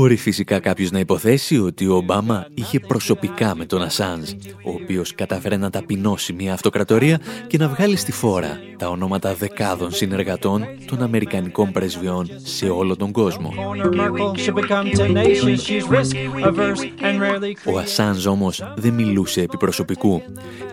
Μπορεί 0.00 0.16
φυσικά 0.16 0.58
κάποιος 0.60 0.90
να 0.90 0.98
υποθέσει 0.98 1.58
ότι 1.58 1.86
ο 1.86 1.94
Ομπάμα 1.94 2.46
είχε 2.54 2.80
προσωπικά 2.80 3.54
με 3.56 3.64
τον 3.64 3.82
Ασάνζ, 3.82 4.30
ο 4.64 4.70
οποίος 4.70 5.14
καταφέρε 5.14 5.56
να 5.56 5.70
ταπεινώσει 5.70 6.32
μια 6.32 6.52
αυτοκρατορία 6.52 7.20
και 7.46 7.58
να 7.58 7.68
βγάλει 7.68 7.96
στη 7.96 8.12
φόρα 8.12 8.58
τα 8.76 8.88
ονόματα 8.88 9.34
δεκάδων 9.34 9.92
συνεργατών 9.92 10.64
των 10.86 11.02
Αμερικανικών 11.02 11.72
πρεσβειών 11.72 12.30
σε 12.42 12.68
όλο 12.68 12.96
τον 12.96 13.12
κόσμο. 13.12 13.52
Ο 17.64 17.78
Ασάνζ 17.78 18.26
όμως 18.26 18.72
δεν 18.76 18.92
μιλούσε 18.92 19.40
επί 19.40 19.56
προσωπικού. 19.56 20.22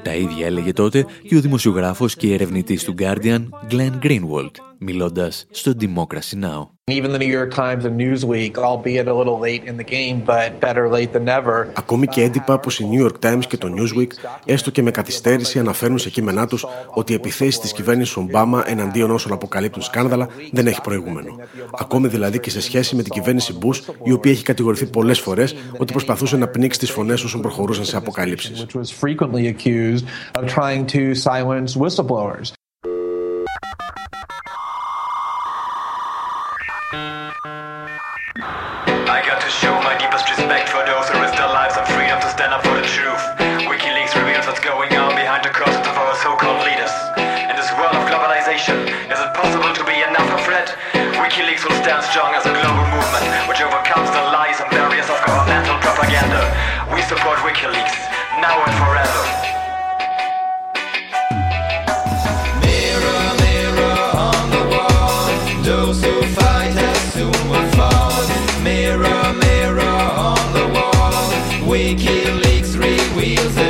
Τα 0.03 0.15
ίδια 0.15 0.45
έλεγε 0.45 0.73
τότε 0.73 1.05
και 1.27 1.35
ο 1.35 1.41
δημοσιογράφος 1.41 2.15
και 2.15 2.33
ερευνητής 2.33 2.83
του 2.83 2.95
Guardian, 2.99 3.43
Glenn 3.71 3.99
Greenwald, 4.03 4.51
μιλώντας 4.79 5.45
στο 5.51 5.71
Democracy 5.79 6.43
Now! 6.43 6.67
Ακόμη 11.73 12.07
και 12.07 12.21
έντυπα 12.21 12.53
όπως 12.53 12.79
η 12.79 12.89
New 12.91 13.05
York 13.05 13.19
Times 13.25 13.45
και 13.47 13.57
το 13.57 13.67
Newsweek, 13.77 14.07
έστω 14.45 14.71
και 14.71 14.81
με 14.81 14.91
καθυστέρηση, 14.91 15.59
αναφέρουν 15.59 15.97
σε 15.97 16.09
κείμενά 16.09 16.47
τους 16.47 16.65
ότι 16.93 17.11
η 17.11 17.15
επιθέση 17.15 17.59
της 17.59 17.71
κυβέρνησης 17.71 18.15
Ομπάμα 18.15 18.63
εναντίον 18.67 19.11
όσων 19.11 19.31
αποκαλύπτουν 19.31 19.81
σκάνδαλα 19.81 20.27
δεν 20.51 20.67
έχει 20.67 20.81
προηγούμενο. 20.81 21.35
Ακόμη 21.79 22.07
δηλαδή 22.07 22.39
και 22.39 22.49
σε 22.49 22.61
σχέση 22.61 22.95
με 22.95 23.03
την 23.03 23.11
κυβέρνηση 23.11 23.57
Bush, 23.61 23.93
η 24.03 24.11
οποία 24.11 24.31
έχει 24.31 24.43
κατηγορηθεί 24.43 24.85
πολλές 24.85 25.19
φορές 25.19 25.55
ότι 25.77 25.91
προσπαθούσε 25.91 26.37
να 26.37 26.47
πνίξει 26.47 26.79
τις 26.79 26.91
φωνές 26.91 27.23
όσων 27.23 27.41
προχωρούσαν 27.41 27.85
σε 27.85 27.97
I 36.87 37.99
got 39.19 39.43
to 39.43 39.51
show 39.51 39.75
my 39.83 39.99
deepest 39.99 40.23
respect 40.31 40.71
for 40.71 40.79
those 40.87 41.03
who 41.11 41.19
risk 41.19 41.35
their 41.35 41.51
lives 41.51 41.75
and 41.75 41.83
freedom 41.91 42.15
to 42.23 42.29
stand 42.31 42.55
up 42.55 42.63
for 42.63 42.79
the 42.79 42.87
truth. 42.87 43.19
WikiLeaks 43.67 44.15
reveals 44.15 44.47
what's 44.47 44.63
going 44.63 44.95
on 44.95 45.11
behind 45.19 45.43
the 45.43 45.51
curtains 45.51 45.83
of 45.83 45.99
our 45.99 46.15
so-called 46.23 46.63
leaders. 46.63 46.95
In 47.19 47.59
this 47.59 47.67
world 47.75 47.91
of 47.91 48.07
globalization, 48.07 48.87
is 49.11 49.19
it 49.19 49.31
possible 49.35 49.75
to 49.75 49.83
be 49.83 49.99
enough 49.99 50.31
of 50.31 50.39
threat? 50.47 50.71
WikiLeaks 51.19 51.67
will 51.67 51.75
stand 51.83 52.07
strong 52.07 52.31
as 52.39 52.47
a 52.47 52.55
global 52.55 52.87
movement 52.87 53.27
which 53.51 53.59
overcomes 53.59 54.07
the 54.15 54.23
lies 54.31 54.55
and 54.63 54.71
barriers 54.71 55.11
of 55.11 55.19
governmental 55.27 55.75
propaganda. 55.83 56.39
We 56.95 57.03
support 57.03 57.43
WikiLeaks, 57.43 57.99
now 58.39 58.63
and 58.63 58.71
forever. 58.79 59.56
WikiLeaks 71.77 72.73
reveals 72.75 73.66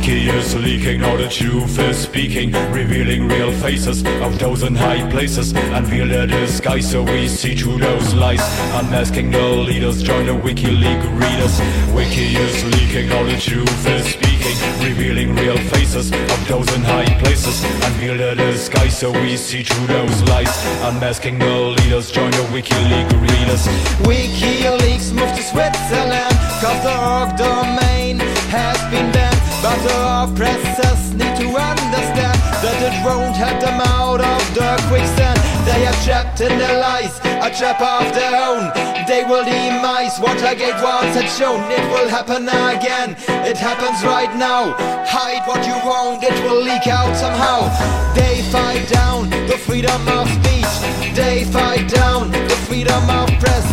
Wiki 0.00 0.30
is 0.30 0.56
leaking, 0.56 1.02
now 1.02 1.14
the 1.14 1.28
truth 1.28 1.78
is 1.78 1.98
speaking, 1.98 2.52
revealing 2.72 3.28
real 3.28 3.52
faces 3.52 4.02
of 4.22 4.38
those 4.38 4.62
in 4.62 4.74
high 4.74 5.06
places. 5.10 5.52
Unveil 5.52 6.08
their 6.08 6.26
disguise 6.26 6.90
so 6.90 7.02
we 7.02 7.28
see 7.28 7.54
through 7.54 7.76
those 7.76 8.14
lies. 8.14 8.40
Unmasking 8.80 9.30
the 9.30 9.46
leaders, 9.46 10.02
join 10.02 10.24
the 10.24 10.32
WikiLeaks 10.32 11.04
readers. 11.20 11.60
Wiki 11.94 12.34
is 12.34 12.64
leaking, 12.64 13.10
now 13.10 13.24
the 13.24 13.36
truth 13.36 13.86
is 13.88 14.06
speaking, 14.14 14.56
revealing 14.82 15.36
real 15.36 15.58
faces 15.68 16.10
of 16.10 16.48
those 16.48 16.74
in 16.74 16.80
high 16.80 17.12
places. 17.20 17.62
Unveil 17.84 18.16
their 18.16 18.34
disguise 18.34 18.98
so 18.98 19.12
we 19.12 19.36
see 19.36 19.62
through 19.62 19.86
those 19.86 20.22
lies. 20.22 20.48
Unmasking 20.80 21.38
the 21.38 21.76
leaders, 21.76 22.10
join 22.10 22.30
the 22.30 22.44
WikiLeaks 22.54 23.20
readers. 23.20 23.66
WikiLeaks 24.08 25.12
moved 25.12 25.36
to 25.36 25.42
Switzerland, 25.42 26.34
cause 26.62 26.82
the 26.88 26.96
org 26.96 27.36
domain 27.36 28.18
has 28.48 28.80
been 28.90 29.12
banned. 29.12 29.29
But 29.70 29.86
oppressors 30.26 31.14
need 31.14 31.36
to 31.38 31.46
understand 31.54 32.38
that 32.58 32.78
it 32.82 32.96
won't 33.06 33.36
help 33.38 33.60
them 33.62 33.78
out 34.02 34.18
of 34.18 34.42
the 34.50 34.74
quicksand. 34.90 35.38
They 35.62 35.86
are 35.86 35.94
trapped 36.02 36.40
in 36.40 36.58
their 36.58 36.80
lies, 36.80 37.14
a 37.22 37.54
trap 37.54 37.78
of 37.78 38.10
their 38.10 38.34
own. 38.34 38.66
They 39.06 39.22
will 39.22 39.44
demise 39.44 40.18
Watergate 40.18 40.74
once 40.82 41.14
had 41.14 41.30
shown. 41.30 41.62
It 41.70 41.86
will 41.94 42.08
happen 42.08 42.50
again. 42.50 43.14
It 43.46 43.56
happens 43.56 44.02
right 44.02 44.34
now. 44.34 44.74
Hide 45.06 45.46
what 45.46 45.62
you 45.64 45.78
won't, 45.86 46.18
it 46.24 46.34
will 46.42 46.60
leak 46.60 46.88
out 46.88 47.14
somehow. 47.14 47.70
They 48.18 48.42
fight 48.50 48.88
down 48.90 49.30
the 49.46 49.56
freedom 49.56 50.02
of 50.08 50.26
speech. 50.42 50.74
They 51.14 51.44
fight 51.44 51.86
down 51.86 52.32
the 52.32 52.58
freedom 52.66 53.08
of 53.08 53.30
press. 53.38 53.66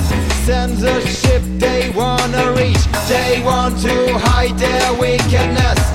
Censorship 0.45 1.41
they 1.57 1.89
wanna 1.89 2.53
reach. 2.53 2.85
They 3.09 3.41
want 3.43 3.81
to 3.81 4.17
hide 4.17 4.57
their 4.59 4.93
wickedness. 4.99 5.86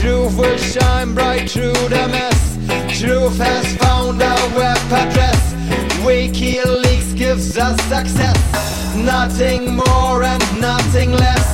Truth 0.00 0.38
will 0.38 0.56
shine 0.56 1.12
bright 1.14 1.50
through 1.50 1.80
the 1.94 2.04
mess. 2.14 2.40
Truth 2.98 3.38
has 3.38 3.66
found 3.82 4.16
a 4.22 4.34
web 4.60 4.80
address. 5.02 5.40
WikiLeaks 6.06 7.14
gives 7.22 7.58
us 7.66 7.76
success. 7.94 8.38
Nothing 9.14 9.62
more 9.82 10.22
and 10.32 10.42
nothing 10.68 11.10
less. 11.24 11.46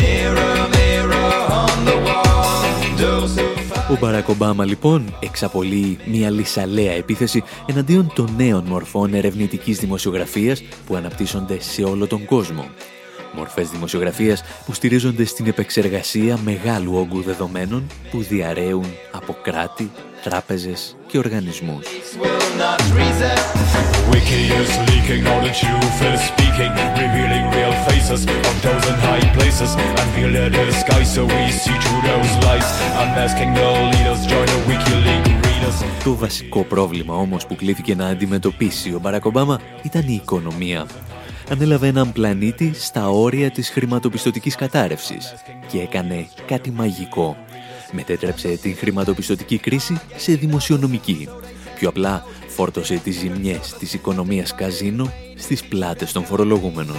Mirror, 0.00 0.56
mirror 0.78 1.32
on 1.62 1.76
the 1.88 1.96
wall. 2.06 2.96
Those 2.98 3.38
who 3.38 3.56
Ο 3.90 3.96
Μπαράκ 4.00 4.28
Ομπάμα 4.28 4.64
λοιπόν 4.64 5.16
εξαπολύει 5.20 5.98
μια 6.04 6.30
λυσαλέα 6.30 6.92
επίθεση 6.92 7.42
εναντίον 7.66 8.12
των 8.14 8.34
νέων 8.36 8.64
μορφών 8.64 9.14
ερευνητικής 9.14 9.78
δημοσιογραφίας 9.78 10.62
που 10.86 10.96
αναπτύσσονται 10.96 11.60
σε 11.60 11.82
όλο 11.82 12.06
τον 12.06 12.24
κόσμο. 12.24 12.70
Μορφές 13.36 13.70
δημοσιογραφίας 13.70 14.42
που 14.66 14.72
στηρίζονται 14.72 15.24
στην 15.24 15.46
επεξεργασία 15.46 16.38
μεγάλου 16.44 16.94
όγκου 16.94 17.22
δεδομένων 17.22 17.86
που 18.10 18.22
διαρρέουν 18.22 18.86
από 19.12 19.36
κράτη, 19.42 19.90
τράπεζες 20.22 20.96
και 21.06 21.18
οργανισμούς. 21.18 21.86
Το 36.04 36.14
βασικό 36.16 36.62
πρόβλημα 36.64 37.14
όμως 37.14 37.46
που 37.46 37.56
κλήθηκε 37.56 37.94
να 37.94 38.06
αντιμετωπίσει 38.06 38.94
ο 38.94 38.98
Μπαράκ 38.98 39.24
Ομπάμα 39.24 39.60
ήταν 39.82 40.04
η 40.06 40.20
οικονομία 40.22 40.86
ανέλαβε 41.50 41.86
έναν 41.86 42.12
πλανήτη 42.12 42.72
στα 42.74 43.08
όρια 43.08 43.50
της 43.50 43.70
χρηματοπιστωτικής 43.70 44.54
κατάρρευσης 44.54 45.34
και 45.66 45.80
έκανε 45.80 46.28
κάτι 46.46 46.70
μαγικό. 46.70 47.36
Μετέτρεψε 47.92 48.48
την 48.48 48.76
χρηματοπιστωτική 48.76 49.58
κρίση 49.58 50.00
σε 50.16 50.34
δημοσιονομική. 50.34 51.28
Πιο 51.78 51.88
απλά 51.88 52.24
φόρτωσε 52.46 52.94
τις 52.94 53.16
ζημιές 53.18 53.74
της 53.78 53.94
οικονομίας 53.94 54.54
καζίνο 54.54 55.12
στις 55.36 55.64
πλάτες 55.64 56.12
των 56.12 56.24
φορολογούμενων. 56.24 56.96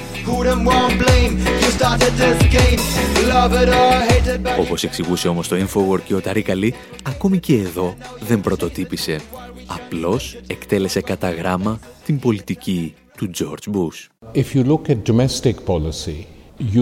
Όπως 4.60 4.84
εξηγούσε 4.84 5.28
όμως 5.28 5.48
το 5.48 5.56
Infowar 5.56 6.00
και 6.02 6.16
ο 6.16 6.22
Ταρίκαλη, 6.22 6.74
ακόμη 7.04 7.40
και 7.40 7.56
εδώ 7.56 7.96
δεν 8.20 8.42
πρωτοτύπησε. 8.42 9.20
Απλώς 9.66 10.38
εκτέλεσε 10.48 11.02
κατά 11.02 11.32
γράμμα 11.32 11.80
την 12.06 12.20
πολιτική 12.20 12.94
του 13.18 13.30
George 13.34 13.72
Bush. 13.72 14.08
If 14.34 14.56
you 14.56 14.64
look 14.64 14.90
at 14.90 14.98
domestic 15.14 15.56
policy 15.66 16.28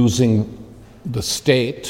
using 0.04 0.46
the 1.16 1.22
state 1.22 1.86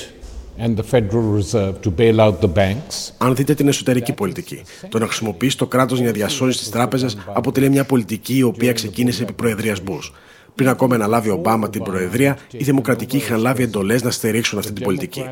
and 0.58 0.78
the 0.78 0.84
Federal 0.84 1.26
Reserve 1.40 1.82
to 1.82 1.90
bail 1.92 2.22
out 2.22 2.42
the 2.42 2.54
banks. 2.54 3.12
Αν 3.18 3.36
δείτε 3.36 3.54
την 3.54 3.68
εσωτερική 3.68 4.14
πολιτική, 4.14 4.64
το 4.90 5.00
να 5.00 5.06
χρησιμοποιήσει 5.06 5.58
το 5.58 5.68
κράτος 5.68 5.98
για 5.98 6.08
να 6.08 6.14
διασώσει 6.14 6.58
τις 6.58 6.70
τράπεζες 6.70 7.18
αποτελεί 7.34 7.70
μια 7.70 7.84
πολιτική 7.84 8.38
η 8.38 8.44
οποία 8.44 8.74
ξεκίνησε 8.74 9.24
επί 9.24 9.34
Προεδρίας 9.34 9.82
Bush. 9.88 10.12
Πριν 10.56 10.70
ακόμα 10.70 10.98
να 10.98 11.08
λάβει 11.08 11.30
ο 11.30 11.34
Ομπάμα 11.34 11.70
την 11.70 11.84
Προεδρία, 11.84 12.38
οι 12.52 12.64
Δημοκρατικοί 12.64 13.18
είχαν 13.18 13.40
λάβει 13.40 13.64
εντολές 13.64 14.04
να 14.04 14.12
στηρίξουν 14.12 14.60
αυτή 14.60 14.74
την 14.74 14.84
πολιτική. 14.84 15.26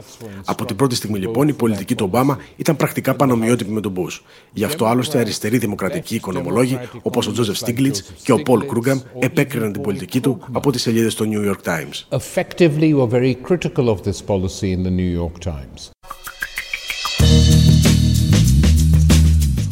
Από 0.45 0.65
την 0.65 0.75
πρώτη 0.75 0.95
στιγμή 0.95 1.19
λοιπόν 1.19 1.47
η 1.47 1.53
πολιτική 1.53 1.95
του 1.95 2.05
Ομπάμα 2.07 2.37
ήταν 2.55 2.75
πρακτικά 2.75 3.15
πανομοιότυπη 3.15 3.71
με 3.71 3.81
τον 3.81 3.91
Μπούς. 3.91 4.23
Γι' 4.53 4.63
αυτό 4.63 4.85
άλλωστε 4.85 5.19
αριστεροί 5.19 5.57
δημοκρατικοί 5.57 6.15
οικονομολόγοι 6.15 6.79
όπως 7.01 7.27
ο 7.27 7.31
Τζόζεφ 7.31 7.57
Στίγκλιτς 7.57 8.13
και 8.23 8.31
ο 8.31 8.41
Πολ 8.41 8.65
Κρούγκαμ 8.65 8.99
επέκριναν 9.19 9.71
την 9.71 9.81
πολιτική 9.81 10.19
του 10.19 10.39
από 10.51 10.71
τις 10.71 10.81
σελίδες 10.81 11.15
του 11.15 11.29
New 11.31 11.51
York 11.51 11.61
Times. 11.71 12.07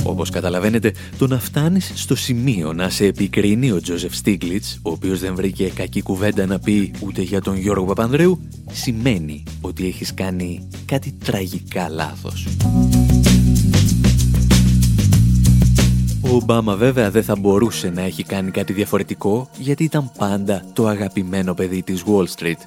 Όπως 0.04 0.30
καταλαβαίνετε, 0.30 0.94
το 1.18 1.28
να 1.28 1.40
φτάνεις 1.40 1.92
στο 1.96 2.16
σημείο 2.16 2.74
να 2.74 2.90
σε 2.90 3.06
επικρίνει 3.06 3.72
ο 3.72 3.82
Τζόζεφ 3.82 4.16
Στίγκλιτς, 4.16 4.80
ο 4.82 4.92
οποίος 4.92 5.20
δεν 5.20 5.36
βρήκε 5.36 5.70
κακή 5.70 6.02
κουβέντα 6.02 6.46
να 6.46 6.60
πει 6.60 6.94
ούτε 7.00 7.22
για 7.22 7.42
τον 7.42 7.58
Γιώργο 7.58 7.86
Παπανδρέου, 7.86 8.40
σημαίνει 8.72 9.44
ότι 9.62 9.88
έχεις 9.88 10.14
κάνει 10.14 10.68
κάτι 10.86 11.14
τραγικά 11.24 11.90
λάθος. 11.90 12.48
Ο 16.22 16.36
Ομπάμα 16.36 16.76
βέβαια 16.76 17.12
δεν 17.12 17.24
θα 17.24 17.36
μπορούσε 17.36 17.90
να 17.90 18.02
έχει 18.02 18.24
κάνει 18.24 18.52
κάτι 18.52 18.74
διαφορετικό 18.74 19.50
γιατί 19.58 19.84
ήταν 19.84 20.12
πάντα 20.18 20.64
το 20.74 20.88
αγαπημένο 20.88 21.54
παιδί 21.54 21.84
της 21.84 22.04
Wall 22.08 22.26
Street. 22.38 22.58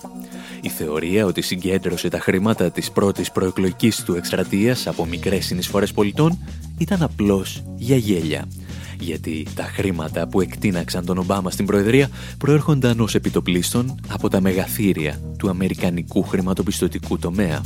Η 0.64 0.68
θεωρία 0.68 1.27
ότι 1.27 1.42
συγκέντρωσε 1.42 2.09
τα 2.09 2.18
χρήματα 2.18 2.70
της 2.70 2.90
πρώτης 2.90 3.33
προεκλογικής 3.33 4.03
του 4.03 4.14
εκστρατείας 4.14 4.87
από 4.87 5.07
μικρές 5.07 5.44
συνεισφορές 5.44 5.92
πολιτών 5.92 6.38
ήταν 6.79 7.03
απλώς 7.03 7.62
για 7.77 7.96
γέλια. 7.96 8.44
Γιατί 8.98 9.46
τα 9.55 9.62
χρήματα 9.62 10.29
που 10.29 10.40
εκτείναξαν 10.40 11.05
τον 11.05 11.18
Ομπάμα 11.18 11.50
στην 11.50 11.66
Προεδρία 11.66 12.09
προέρχονταν 12.38 13.00
ως 13.00 13.14
επιτοπλίστων 13.14 13.94
από 14.09 14.29
τα 14.29 14.40
μεγαθύρια 14.40 15.20
του 15.38 15.48
αμερικανικού 15.48 16.22
χρηματοπιστωτικού 16.22 17.18
τομέα. 17.18 17.61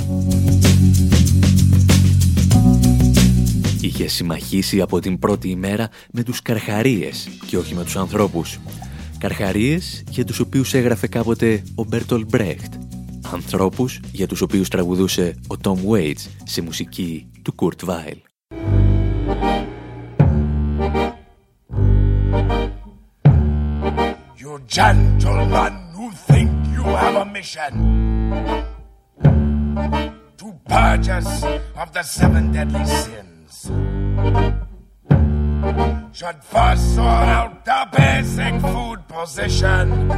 Είχε 3.80 4.08
συμμαχίσει 4.08 4.80
από 4.80 5.00
την 5.00 5.18
πρώτη 5.18 5.48
ημέρα 5.48 5.88
με 6.11 6.22
τους 6.22 6.42
καρχαρίες 6.42 7.28
και 7.46 7.56
όχι 7.56 7.74
με 7.74 7.84
τους 7.84 7.96
ανθρώπους. 7.96 8.58
Καρχαρίες 9.18 10.04
για 10.11 10.24
τους 10.24 10.40
οποίους 10.40 10.74
έγραφε 10.74 11.07
κάποτε 11.07 11.62
ο 11.74 11.85
Μπέρτολ 11.85 12.24
Μπρέχτ. 12.28 12.74
Ανθρώπους 13.33 14.00
για 14.12 14.26
τους 14.26 14.40
οποίους 14.40 14.68
τραγουδούσε 14.68 15.35
ο 15.46 15.57
Τόμ 15.57 15.78
Waits 15.90 16.26
σε 16.44 16.62
μουσική 16.62 17.31
του 17.42 17.54
Κουρτ 17.54 17.85
Βάιλ. 17.85 18.16
You 24.40 24.52
gentlemen 24.78 25.72
who 25.96 26.07
think 26.28 26.50
you 26.74 26.85
have 27.02 27.16
a 27.24 27.26
mission 27.37 27.72
to 30.40 30.46
purge 30.70 31.09
us 31.18 31.31
of 31.83 31.88
the 31.96 32.04
seven 32.16 32.44
deadly 32.54 32.87
sins. 33.02 33.52
Should 36.18 36.42
first 36.42 36.96
sort 36.96 37.07
out 37.07 37.64
the 37.64 37.87
basic 37.96 38.61
food 38.61 39.07
position, 39.07 40.09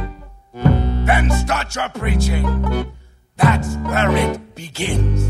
then 1.05 1.29
start 1.29 1.75
your 1.75 1.89
preaching. 1.89 2.91
That's 3.35 3.75
where 3.75 4.17
it 4.17 4.55
begins. 4.55 5.29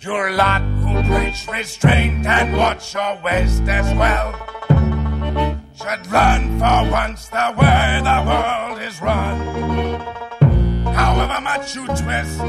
Your 0.00 0.32
lot 0.32 0.60
who 0.82 1.02
preach 1.10 1.48
restraint 1.50 2.26
and 2.26 2.58
watch 2.58 2.92
your 2.92 3.18
waist 3.24 3.62
as 3.62 3.88
well 3.96 4.34
should 5.74 6.06
learn 6.12 6.58
for 6.58 6.90
once 6.92 7.26
the 7.28 7.54
way 7.56 8.00
the 8.04 8.20
world 8.28 8.82
is 8.82 9.00
run. 9.00 9.38
However 10.92 11.40
much 11.40 11.74
you 11.74 11.86
twist, 11.86 12.40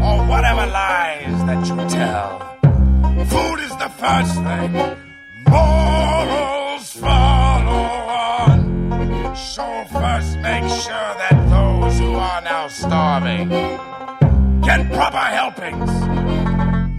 or 0.00 0.16
whatever 0.32 0.64
lies 0.64 1.44
that 1.44 1.66
you 1.68 1.76
tell. 1.90 2.38
Food 3.26 3.60
is 3.60 3.76
the 3.76 3.90
first 3.98 4.34
thing. 4.36 5.09
Morals 5.50 6.92
follow 6.92 7.84
on. 8.32 9.36
So 9.36 9.66
first 9.92 10.38
make 10.38 10.68
sure 10.84 11.12
that 11.22 11.36
those 11.50 11.98
who 11.98 12.12
are 12.14 12.40
now 12.42 12.68
starving 12.68 13.48
get 14.62 14.92
proper 14.92 15.26
helpings. 15.40 15.90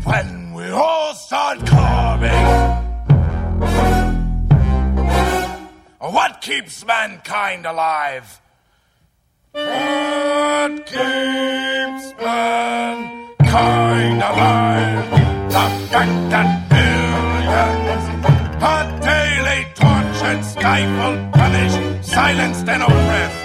When 0.05 0.53
we 0.53 0.69
all 0.69 1.13
start 1.13 1.65
carving. 1.65 2.47
What 5.99 6.41
keeps 6.41 6.85
mankind 6.85 7.65
alive? 7.65 8.41
What 9.53 10.85
keeps 10.85 12.13
mankind 12.19 14.21
alive? 14.21 15.09
The 15.51 15.69
fact 15.89 16.29
that 16.31 16.69
daily 16.69 17.47
stifled, 20.39 21.33
punished, 21.33 22.05
silenced, 22.05 22.67
and 22.69 22.83
oppressed. 22.83 23.40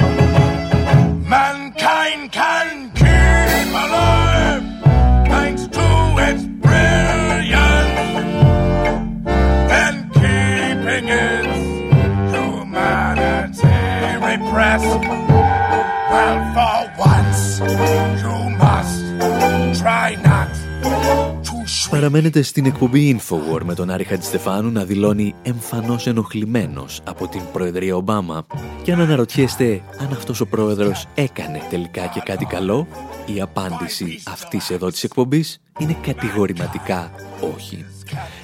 Παραμένετε 22.06 22.42
στην 22.42 22.66
εκπομπή 22.66 23.20
Infowar 23.20 23.60
με 23.64 23.74
τον 23.74 23.90
Άρη 23.90 24.04
Χατζηστεφάνου 24.04 24.70
να 24.70 24.84
δηλώνει 24.84 25.34
εμφανώς 25.42 26.06
ενοχλημένος 26.06 27.00
από 27.04 27.28
την 27.28 27.40
Προεδρία 27.52 27.96
Ομπάμα 27.96 28.46
και 28.82 28.92
αν 28.92 29.00
αναρωτιέστε 29.00 29.82
αν 29.98 30.12
αυτός 30.12 30.40
ο 30.40 30.46
πρόεδρος 30.46 31.06
έκανε 31.14 31.60
τελικά 31.70 32.06
και 32.06 32.20
κάτι 32.24 32.44
καλό, 32.44 32.86
η 33.34 33.40
απάντηση 33.40 34.22
αυτής 34.26 34.70
εδώ 34.70 34.90
της 34.90 35.04
εκπομπής 35.04 35.60
είναι 35.78 35.96
κατηγορηματικά 36.02 37.10
όχι. 37.40 37.84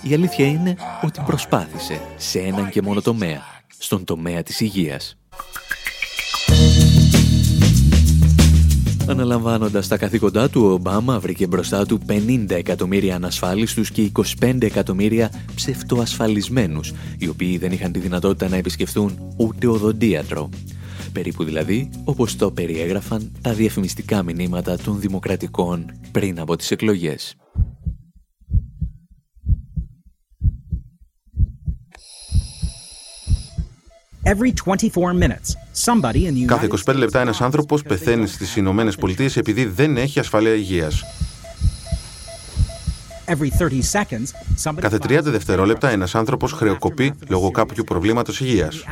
Η 0.02 0.14
αλήθεια 0.14 0.46
είναι 0.46 0.76
ότι 1.02 1.22
προσπάθησε 1.26 2.00
σε 2.16 2.38
έναν 2.38 2.68
και 2.68 2.82
μόνο 2.82 3.00
τομέα, 3.00 3.40
στον 3.78 4.04
τομέα 4.04 4.42
της 4.42 4.60
υγείας. 4.60 5.16
Αναλαμβάνοντας 9.12 9.88
τα 9.88 9.96
καθήκοντά 9.96 10.48
του, 10.48 10.62
ο 10.64 10.72
Ομπάμα 10.72 11.20
βρήκε 11.20 11.46
μπροστά 11.46 11.86
του 11.86 12.00
50 12.08 12.50
εκατομμύρια 12.50 13.14
ανασφάλιστους 13.14 13.90
και 13.90 14.10
25 14.40 14.62
εκατομμύρια 14.62 15.30
ψευτοασφαλισμένους, 15.54 16.92
οι 17.18 17.28
οποίοι 17.28 17.58
δεν 17.58 17.72
είχαν 17.72 17.92
τη 17.92 17.98
δυνατότητα 17.98 18.48
να 18.48 18.56
επισκεφθούν 18.56 19.34
ούτε 19.36 19.66
οδοντίατρο. 19.66 20.48
Περίπου 21.12 21.44
δηλαδή 21.44 21.90
όπως 22.04 22.36
το 22.36 22.50
περιέγραφαν 22.50 23.32
τα 23.40 23.52
διαφημιστικά 23.52 24.22
μηνύματα 24.22 24.76
των 24.76 25.00
δημοκρατικών 25.00 25.92
πριν 26.12 26.40
από 26.40 26.56
τις 26.56 26.70
εκλογές. 26.70 27.36
Κάθε 36.46 36.68
25 36.86 36.94
λεπτά 36.94 37.20
ένας 37.20 37.40
άνθρωπος 37.40 37.82
πεθαίνει 37.82 38.26
στις 38.26 38.56
Ηνωμένες 38.56 38.96
Πολιτείες 38.96 39.36
επειδή 39.36 39.64
δεν 39.64 39.96
έχει 39.96 40.18
ασφαλεία 40.18 40.54
υγείας. 40.54 41.02
Κάθε 44.80 44.98
30 45.08 45.20
δευτερόλεπτα 45.22 45.90
ένας 45.90 46.14
άνθρωπος 46.14 46.52
χρεοκοπεί 46.52 47.12
λόγω 47.28 47.50
κάποιου 47.50 47.84
προβλήματος 47.84 48.40
υγείας. 48.40 48.84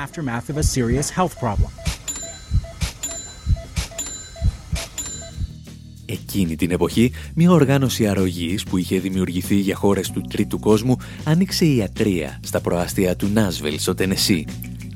Εκείνη 6.06 6.56
την 6.56 6.70
εποχή, 6.70 7.12
μια 7.34 7.50
οργάνωση 7.50 8.06
αρρωγής 8.06 8.64
που 8.64 8.76
είχε 8.76 8.98
δημιουργηθεί 8.98 9.54
για 9.54 9.76
χώρες 9.76 10.10
του 10.10 10.20
τρίτου 10.20 10.58
κόσμου 10.58 10.96
άνοιξε 11.24 11.64
ιατρία 11.64 12.40
στα 12.42 12.60
προάστια 12.60 13.16
του 13.16 13.30
Νάσβελ 13.32 13.78
στο 13.78 13.94
Τενεσί 13.94 14.44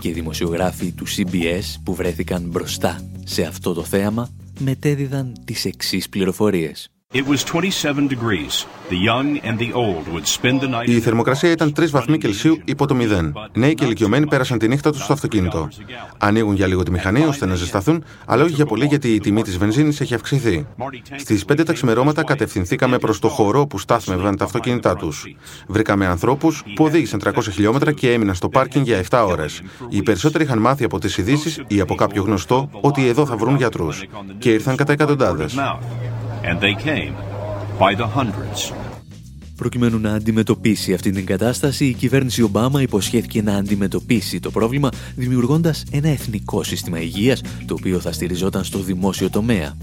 και 0.04 0.10
οι 0.10 0.12
δημοσιογράφοι 0.12 0.92
του 0.92 1.06
CBS 1.06 1.80
που 1.84 1.94
βρέθηκαν 1.94 2.42
μπροστά 2.42 3.00
σε 3.24 3.42
αυτό 3.42 3.72
το 3.72 3.84
θέαμα 3.84 4.30
μετέδιδαν 4.58 5.32
τις 5.44 5.64
εξής 5.64 6.08
πληροφορίες. 6.08 6.93
Η 10.86 11.00
θερμοκρασία 11.00 11.50
ήταν 11.50 11.72
3 11.76 11.90
βαθμοί 11.90 12.18
Κελσίου 12.18 12.58
υπό 12.64 12.86
το 12.86 12.96
0. 12.98 13.32
Νέοι 13.52 13.74
και 13.74 13.84
ηλικιωμένοι 13.84 14.26
πέρασαν 14.26 14.58
τη 14.58 14.68
νύχτα 14.68 14.92
τους 14.92 15.02
στο 15.02 15.12
αυτοκίνητο. 15.12 15.68
Ανοίγουν 16.18 16.54
για 16.54 16.66
λίγο 16.66 16.82
τη 16.82 16.90
μηχανή 16.90 17.24
ώστε 17.24 17.46
να 17.46 17.54
ζεσταθούν, 17.54 18.04
αλλά 18.26 18.44
όχι 18.44 18.54
για 18.54 18.66
πολύ 18.66 18.86
γιατί 18.86 19.14
η 19.14 19.20
τιμή 19.20 19.42
της 19.42 19.58
βενζίνης 19.58 20.00
έχει 20.00 20.14
αυξηθεί. 20.14 20.66
Στις 21.16 21.44
5 21.44 21.64
τα 21.64 21.72
ξημερώματα 21.72 22.24
κατευθυνθήκαμε 22.24 22.98
προς 22.98 23.18
το 23.18 23.28
χώρο 23.28 23.66
που 23.66 23.78
στάθμευαν 23.78 24.36
τα 24.36 24.44
αυτοκίνητά 24.44 24.96
τους. 24.96 25.26
Βρήκαμε 25.66 26.06
ανθρώπους 26.06 26.62
που 26.74 26.84
οδήγησαν 26.84 27.20
300 27.24 27.30
χιλιόμετρα 27.52 27.92
και 27.92 28.12
έμειναν 28.12 28.34
στο 28.34 28.48
πάρκινγκ 28.48 28.84
για 28.84 28.98
7 29.10 29.26
ώρες. 29.26 29.62
Οι 29.88 30.02
περισσότεροι 30.02 30.44
είχαν 30.44 30.58
μάθει 30.58 30.84
από 30.84 30.98
τις 30.98 31.18
ειδήσεις 31.18 31.62
ή 31.66 31.80
από 31.80 31.94
κάποιο 31.94 32.22
γνωστό 32.22 32.68
ότι 32.80 33.06
εδώ 33.06 33.26
θα 33.26 33.36
βρουν 33.36 33.56
γιατρούς. 33.56 34.04
Και 34.38 34.50
ήρθαν 34.50 34.76
κατά 34.76 34.92
εκατοντάδες 34.92 35.54
and 36.48 36.60
they 36.60 36.74
came 36.74 37.14
by 37.78 37.94
the 38.00 38.06
hundreds. 38.16 38.72
Προκειμένου 39.56 39.98
να 39.98 40.14
αντιμετωπίσει 40.14 40.94
αυτή 40.94 41.10
την 41.10 41.26
κατάσταση, 41.26 41.84
η 41.84 41.92
κυβέρνηση 41.92 42.42
Ομπάμα 42.42 42.82
υποσχέθηκε 42.82 43.42
να 43.42 43.56
αντιμετωπίσει 43.56 44.40
το 44.40 44.50
πρόβλημα 44.50 44.88
δημιουργώντας 45.16 45.84
ένα 45.90 46.08
εθνικό 46.08 46.62
σύστημα 46.62 47.00
υγείας, 47.00 47.40
το 47.66 47.74
οποίο 47.74 48.00
θα 48.00 48.12
στηριζόταν 48.12 48.64
στο 48.64 48.78
δημόσιο 48.78 49.30
τομέα. 49.30 49.76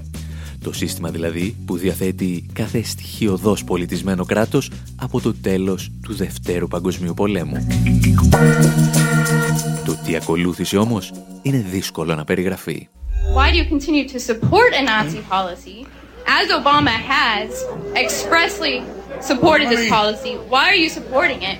Το 0.63 0.73
σύστημα 0.73 1.09
δηλαδή 1.09 1.55
που 1.65 1.77
διαθέτει 1.77 2.45
κάθε 2.53 2.83
στοιχειοδός 2.83 3.63
πολιτισμένο 3.63 4.25
κράτος 4.25 4.71
από 4.95 5.21
το 5.21 5.33
τέλος 5.33 5.91
του 6.03 6.13
Δευτέρου 6.15 6.67
Παγκοσμίου 6.67 7.13
Πολέμου. 7.13 7.67
Το 9.85 9.97
τι 10.05 10.15
ακολούθησε 10.15 10.77
όμως 10.77 11.11
είναι 11.41 11.65
δύσκολο 11.71 12.15
να 12.15 12.23
περιγραφεί. 12.23 12.87
Why 13.35 13.51
do 13.51 13.55
you 13.55 13.67
continue 13.75 14.05
to 14.13 14.19
support 14.19 14.71
a 14.79 14.83
Nazi 14.91 15.21
policy 15.29 16.00
as 16.39 16.47
Obama 16.61 16.95
has 17.15 17.49
expressly 18.03 18.75
supported 19.29 19.67
this 19.73 19.89
policy? 19.97 20.33
Why 20.51 20.63
are 20.71 20.79
you 20.83 20.89
supporting 20.99 21.41
it? 21.51 21.57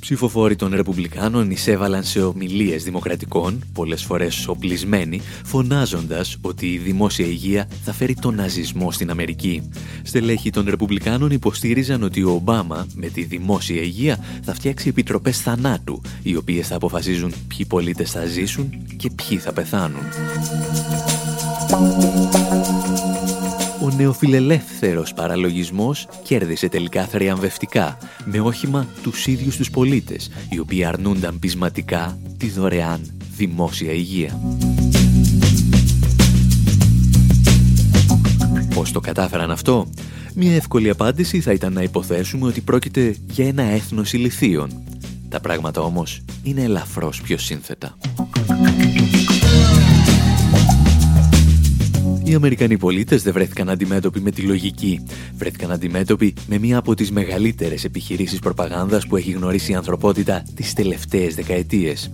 Ψηφοφόροι 0.00 0.56
των 0.56 0.74
Ρεπουμπλικάνων 0.74 1.50
εισέβαλαν 1.50 2.04
σε 2.04 2.22
ομιλίες 2.22 2.84
δημοκρατικών, 2.84 3.64
πολλές 3.72 4.02
φορές 4.04 4.48
οπλισμένοι, 4.48 5.20
φωνάζοντας 5.44 6.36
ότι 6.40 6.72
η 6.72 6.78
δημόσια 6.78 7.26
υγεία 7.26 7.68
θα 7.84 7.92
φέρει 7.92 8.14
τον 8.14 8.34
ναζισμό 8.34 8.90
στην 8.92 9.10
Αμερική. 9.10 9.70
Στελέχοι 10.02 10.50
των 10.50 10.66
Ρεπουμπλικάνων 10.68 11.30
υποστήριζαν 11.30 12.02
ότι 12.02 12.22
ο 12.22 12.30
Ομπάμα 12.30 12.86
με 12.94 13.06
τη 13.06 13.22
δημόσια 13.22 13.82
υγεία 13.82 14.24
θα 14.44 14.54
φτιάξει 14.54 14.88
επιτροπές 14.88 15.40
θανάτου, 15.40 16.00
οι 16.22 16.36
οποίες 16.36 16.68
θα 16.68 16.76
αποφασίζουν 16.76 17.34
ποιοι 17.48 17.66
πολίτες 17.66 18.10
θα 18.10 18.24
ζήσουν 18.24 18.86
και 18.96 19.10
ποιοι 19.10 19.38
θα 19.38 19.52
πεθάνουν. 19.52 20.02
Ο 23.98 24.00
νεοφιλελεύθερος 24.00 25.14
παραλογισμός 25.14 26.08
κέρδισε 26.22 26.68
τελικά 26.68 27.04
θριαμβευτικά 27.04 27.98
με 28.24 28.40
όχημα 28.40 28.86
τους 29.02 29.26
ίδιους 29.26 29.56
τους 29.56 29.70
πολίτες, 29.70 30.30
οι 30.50 30.58
οποίοι 30.58 30.84
αρνούνταν 30.84 31.38
πεισματικά 31.38 32.18
τη 32.36 32.48
δωρεάν 32.48 33.18
δημόσια 33.36 33.92
υγεία. 33.92 34.40
Πώς 38.74 38.92
το 38.92 39.00
κατάφεραν 39.00 39.50
αυτό; 39.50 39.90
Μια 40.34 40.54
εύκολη 40.54 40.90
απάντηση 40.90 41.40
θα 41.40 41.52
ήταν 41.52 41.72
να 41.72 41.82
υποθέσουμε 41.82 42.46
ότι 42.46 42.60
πρόκειται 42.60 43.16
για 43.30 43.46
ένα 43.46 43.62
έθνος 43.62 44.12
ηλιθίων. 44.12 44.82
Τα 45.28 45.40
πράγματα 45.40 45.80
όμως 45.80 46.22
είναι 46.42 46.62
ελαφρώς 46.62 47.20
πιο 47.20 47.38
σύνθετα. 47.38 47.96
Οι 52.28 52.34
Αμερικανοί 52.34 52.76
πολίτες 52.76 53.22
δεν 53.22 53.32
βρέθηκαν 53.32 53.68
αντιμέτωποι 53.68 54.20
με 54.20 54.30
τη 54.30 54.42
λογική. 54.42 55.00
Βρέθηκαν 55.36 55.70
αντιμέτωποι 55.72 56.34
με 56.46 56.58
μία 56.58 56.78
από 56.78 56.94
τις 56.94 57.10
μεγαλύτερες 57.10 57.84
επιχειρήσεις 57.84 58.38
προπαγάνδας 58.38 59.06
που 59.06 59.16
έχει 59.16 59.30
γνωρίσει 59.30 59.72
η 59.72 59.74
ανθρωπότητα 59.74 60.42
τις 60.54 60.72
τελευταίες 60.72 61.34
δεκαετίες. 61.34 62.10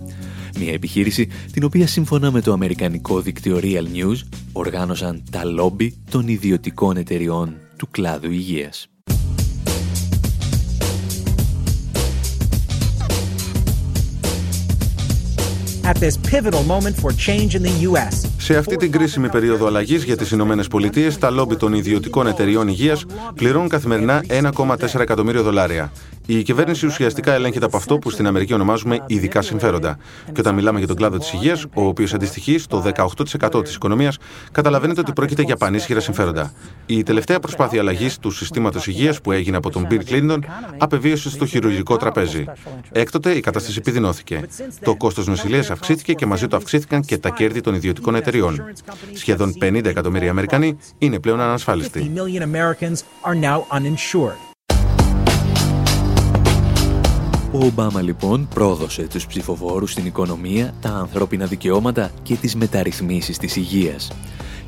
Μια 0.59 0.73
επιχείρηση 0.73 1.27
την 1.51 1.63
οποία 1.63 1.87
σύμφωνα 1.87 2.31
με 2.31 2.41
το 2.41 2.53
αμερικανικό 2.53 3.21
δίκτυο 3.21 3.59
Real 3.61 3.85
News 3.95 4.17
οργάνωσαν 4.53 5.23
τα 5.31 5.45
λόμπι 5.45 5.97
των 6.09 6.27
ιδιωτικών 6.27 6.97
εταιριών 6.97 7.55
του 7.77 7.87
κλάδου 7.91 8.31
υγείας. 8.31 8.89
at 15.85 15.97
this 15.97 16.17
pivotal 16.17 16.63
moment 16.63 16.95
for 16.95 17.11
change 17.27 17.53
in 17.53 17.61
the 17.61 17.75
US. 17.89 18.34
Σε 18.45 18.57
αυτή 18.57 18.75
την 18.75 18.91
κρίσιμη 18.91 19.29
περίοδο 19.29 19.67
αλλαγής 19.67 20.03
για 20.03 20.17
τις 20.17 20.31
Ηνωμένες 20.31 20.67
Πολιτείες, 20.67 21.17
τα 21.17 21.29
λόμπι 21.29 21.55
των 21.55 21.73
ιδιωτικών 21.73 22.27
εταιριών 22.27 22.67
υγείας 22.67 23.05
πληρώνουν 23.35 23.69
καθημερινά 23.69 24.23
1,4 24.27 24.99
εκατομμύριο 24.99 25.43
δολάρια. 25.43 25.91
Η 26.27 26.43
κυβέρνηση 26.43 26.85
ουσιαστικά 26.85 27.33
ελέγχεται 27.33 27.65
από 27.65 27.77
αυτό 27.77 27.97
που 27.97 28.09
στην 28.09 28.27
Αμερική 28.27 28.53
ονομάζουμε 28.53 29.03
ειδικά 29.07 29.41
συμφέροντα. 29.41 29.97
Και 30.25 30.39
όταν 30.39 30.55
μιλάμε 30.55 30.77
για 30.77 30.87
τον 30.87 30.95
κλάδο 30.95 31.17
της 31.17 31.33
υγείας, 31.33 31.65
ο 31.73 31.87
οποίος 31.87 32.13
αντιστοιχεί 32.13 32.57
στο 32.57 32.79
18% 32.79 33.63
της 33.63 33.75
οικονομίας, 33.75 34.17
καταλαβαίνετε 34.51 34.99
ότι 34.99 35.13
πρόκειται 35.13 35.41
για 35.41 35.55
πανίσχυρα 35.55 35.99
συμφέροντα. 35.99 36.53
Η 36.85 37.03
τελευταία 37.03 37.39
προσπάθεια 37.39 37.79
αλλαγής 37.79 38.17
του 38.19 38.31
συστήματος 38.31 38.87
υγείας 38.87 39.21
που 39.21 39.31
έγινε 39.31 39.57
από 39.57 39.69
τον 39.69 39.87
Bill 39.89 40.01
Clinton 40.09 40.39
απεβίωσε 40.77 41.29
στο 41.29 41.45
χειρουργικό 41.45 41.97
τραπέζι. 41.97 42.45
Έκτοτε 42.91 43.31
η 43.31 43.39
κατάσταση 43.39 43.77
επιδεινώθηκε. 43.79 44.47
Το 44.83 44.95
κόστος 44.95 45.27
νοσηλείας 45.27 45.71
αυξήθηκε 45.71 46.13
και 46.13 46.25
μαζί 46.25 46.47
του 46.47 46.55
αυξήθηκαν 46.55 47.01
και 47.01 47.17
τα 47.17 47.29
κέρδη 47.29 47.61
των 47.61 47.73
ιδιωτικών 47.73 48.15
εταιριών. 48.15 48.34
Σχεδόν 49.13 49.53
50 49.61 49.85
εκατομμύρια 49.85 50.29
Αμερικανοί 50.29 50.77
είναι 50.97 51.19
πλέον 51.19 51.39
ανασφάλιστοι. 51.39 52.11
Ο 57.51 57.65
Ομπάμα 57.65 58.01
λοιπόν 58.01 58.47
πρόδωσε 58.53 59.07
τους 59.07 59.27
ψηφοφόρους 59.27 59.91
στην 59.91 60.05
οικονομία, 60.05 60.73
τα 60.81 60.89
ανθρώπινα 60.89 61.45
δικαιώματα 61.45 62.11
και 62.23 62.35
τις 62.35 62.55
μεταρρυθμίσεις 62.55 63.37
της 63.37 63.55
υγείας. 63.55 64.11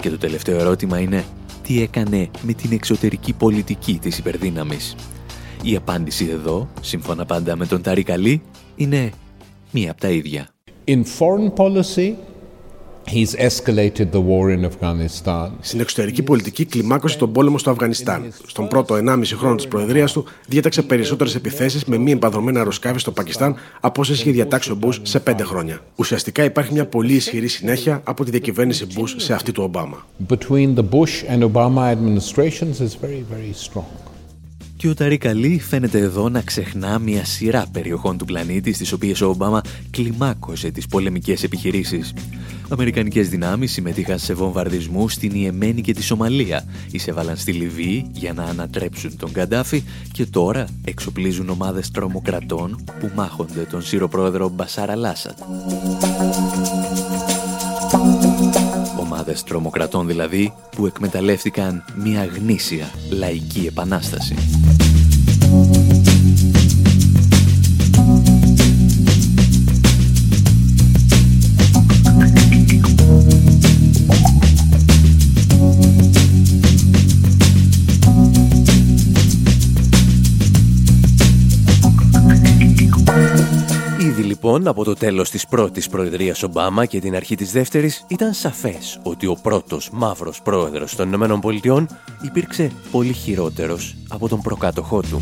Και 0.01 0.09
το 0.09 0.18
τελευταίο 0.18 0.59
ερώτημα 0.59 0.99
είναι 0.99 1.26
τι 1.63 1.82
έκανε 1.82 2.30
με 2.41 2.53
την 2.53 2.72
εξωτερική 2.72 3.34
πολιτική 3.34 3.99
της 4.01 4.18
υπερδύναμης; 4.18 4.95
Η 5.63 5.76
απάντηση 5.76 6.26
εδώ, 6.26 6.70
σύμφωνα 6.82 7.26
πάντα 7.26 7.55
με 7.55 7.65
τον 7.65 7.82
Τάρι 7.82 8.03
Καλή, 8.03 8.41
είναι 8.76 9.11
μία 9.72 9.91
από 9.91 10.01
τα 10.01 10.09
ίδια. 10.09 10.47
In 10.86 11.03
foreign 11.20 11.53
policy, 11.55 12.13
He's 13.11 13.35
escalated 13.35 14.11
the 14.11 14.21
war 14.21 14.51
in 14.51 14.65
Afghanistan. 14.65 15.49
Στην 15.59 15.79
εξωτερική 15.79 16.23
πολιτική 16.23 16.65
κλιμάκωσε 16.65 17.17
τον 17.17 17.31
πόλεμο 17.31 17.57
στο 17.57 17.71
Αφγανιστάν. 17.71 18.33
Στον 18.47 18.67
πρώτο 18.67 18.95
1,5 18.95 19.21
χρόνο 19.35 19.55
της 19.55 19.67
Προεδρίας 19.67 20.11
του, 20.11 20.25
διέταξε 20.47 20.81
περισσότερες 20.81 21.35
επιθέσεις 21.35 21.85
με 21.85 21.97
μη 21.97 22.11
εμπαδρομένα 22.11 22.57
αεροσκάφη 22.57 22.99
στο 22.99 23.11
Πακιστάν 23.11 23.55
από 23.79 24.01
όσε 24.01 24.13
είχε 24.13 24.31
διατάξει 24.31 24.71
ο 24.71 24.75
Μπούς 24.75 24.99
σε 25.03 25.19
πέντε 25.19 25.43
χρόνια. 25.43 25.79
Ουσιαστικά 25.95 26.43
υπάρχει 26.43 26.73
μια 26.73 26.85
πολύ 26.85 27.13
ισχυρή 27.13 27.47
συνέχεια 27.47 28.01
από 28.03 28.23
τη 28.23 28.31
διακυβέρνηση 28.31 28.85
Μπούς 28.93 29.15
σε 29.17 29.33
αυτή 29.33 29.51
του 29.51 29.63
Ομπάμα. 29.63 30.05
Between 30.27 30.75
the 30.75 30.85
Bush 30.89 31.29
and 31.29 31.51
Obama 31.51 31.95
administrations 31.95 32.79
is 32.81 32.93
very, 33.01 33.23
very 33.31 33.53
strong. 33.69 34.07
Και 34.77 34.89
ο 34.89 34.93
Ταρί 34.93 35.17
Καλή 35.17 35.59
φαίνεται 35.59 35.99
εδώ 35.99 36.29
να 36.29 36.41
ξεχνά 36.41 36.99
μια 36.99 37.25
σειρά 37.25 37.65
περιοχών 37.71 38.17
του 38.17 38.25
πλανήτη 38.25 38.73
στις 38.73 38.91
οποίες 38.91 39.21
ο 39.21 39.27
Ομπάμα 39.27 39.61
κλιμάκωσε 39.91 40.71
τις 40.71 40.87
πολεμικές 40.87 41.43
επιχειρήσεις. 41.43 42.13
Αμερικανικές 42.70 43.30
δυνάμεις 43.30 43.72
συμμετείχαν 43.72 44.20
σε 44.20 44.34
βομβαρδισμούς 44.34 45.13
στην 45.13 45.32
Ιεμένη 45.34 45.82
και 45.82 45.93
τη 45.93 46.03
Σομαλία, 46.03 46.63
εισέβαλαν 46.91 47.38
στη 47.38 47.51
Λιβύη 47.51 48.07
για 48.11 48.34
να 48.34 48.43
ανατρέψουν 48.43 49.18
τον 49.18 49.32
Καντάφη 49.32 49.84
και 50.11 50.26
τώρα 50.26 50.68
εξοπλίζουν 50.86 51.49
ομάδες 51.49 51.91
τρομοκρατών 51.91 52.84
που 52.99 53.11
μάχονται 53.15 53.61
τον 53.61 53.82
Σύρο 53.82 54.07
πρόεδρο 54.07 54.49
Μπασάρα 54.49 54.95
Λάσατ. 54.95 55.38
Ομάδες 58.99 59.43
τρομοκρατών 59.43 60.07
δηλαδή 60.07 60.53
που 60.76 60.86
εκμεταλλεύτηκαν 60.86 61.84
μια 61.95 62.26
γνήσια 62.26 62.91
λαϊκή 63.09 63.65
επανάσταση. 63.68 64.36
Λοιπόν 84.47 84.67
από 84.67 84.83
το 84.83 84.93
τέλος 84.93 85.29
της 85.29 85.47
πρώτης 85.47 85.89
προεδρίας 85.89 86.43
Ομπάμα 86.43 86.85
και 86.85 86.99
την 86.99 87.15
αρχή 87.15 87.35
της 87.35 87.51
δεύτερης 87.51 88.05
ήταν 88.07 88.33
σαφές 88.33 88.99
ότι 89.03 89.27
ο 89.27 89.37
πρώτος 89.41 89.89
μαύρος 89.93 90.41
πρόεδρος 90.41 90.95
των 90.95 91.07
Ηνωμένων 91.07 91.39
Πολιτειών 91.39 91.87
υπήρξε 92.21 92.71
πολύ 92.91 93.13
χειρότερος 93.13 93.95
από 94.07 94.27
τον 94.27 94.41
προκάτοχό 94.41 95.01
του. 95.01 95.21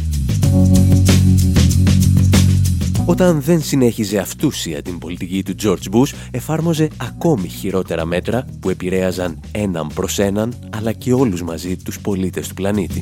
Όταν 3.05 3.41
δεν 3.41 3.61
συνέχιζε 3.61 4.17
αυτούσια 4.17 4.81
την 4.81 4.99
πολιτική 4.99 5.43
του 5.43 5.55
George 5.63 5.95
Bush, 5.95 6.13
εφάρμοζε 6.31 6.87
ακόμη 6.97 7.47
χειρότερα 7.47 8.05
μέτρα 8.05 8.45
που 8.59 8.69
επηρέαζαν 8.69 9.39
έναν 9.51 9.87
προς 9.93 10.19
έναν, 10.19 10.53
αλλά 10.77 10.91
και 10.91 11.13
όλους 11.13 11.41
μαζί 11.41 11.75
τους 11.75 11.99
πολίτες 11.99 12.47
του 12.47 12.53
πλανήτη 12.53 13.01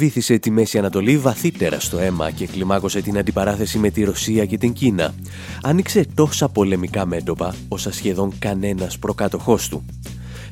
βύθισε 0.00 0.38
τη 0.38 0.50
Μέση 0.50 0.78
Ανατολή 0.78 1.18
βαθύτερα 1.18 1.80
στο 1.80 1.98
αίμα 1.98 2.30
και 2.30 2.46
κλιμάκωσε 2.46 3.00
την 3.00 3.18
αντιπαράθεση 3.18 3.78
με 3.78 3.90
τη 3.90 4.04
Ρωσία 4.04 4.46
και 4.46 4.58
την 4.58 4.72
Κίνα. 4.72 5.14
Άνοιξε 5.62 6.06
τόσα 6.14 6.48
πολεμικά 6.48 7.06
μέτωπα 7.06 7.54
όσα 7.68 7.92
σχεδόν 7.92 8.32
κανένας 8.38 8.98
προκάτοχός 8.98 9.68
του. 9.68 9.84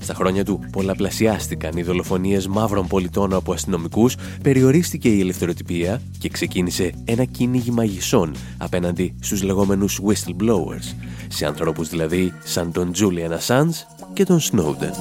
Στα 0.00 0.14
χρόνια 0.14 0.44
του 0.44 0.60
πολλαπλασιάστηκαν 0.72 1.76
οι 1.76 1.82
δολοφονίες 1.82 2.46
μαύρων 2.46 2.86
πολιτών 2.86 3.34
από 3.34 3.52
αστυνομικούς, 3.52 4.16
περιορίστηκε 4.42 5.08
η 5.08 5.20
ελευθεροτυπία 5.20 6.02
και 6.18 6.28
ξεκίνησε 6.28 6.92
ένα 7.04 7.24
κυνήγι 7.24 7.70
μαγισσών 7.70 8.34
απέναντι 8.58 9.14
στους 9.20 9.42
λεγόμενους 9.42 10.00
whistleblowers, 10.06 10.94
σε 11.28 11.46
ανθρώπους 11.46 11.88
δηλαδή 11.88 12.32
σαν 12.44 12.72
τον 12.72 12.92
Julian 12.94 13.38
Assange 13.38 13.74
και 14.12 14.24
τον 14.24 14.40
Snowden. 14.40 14.92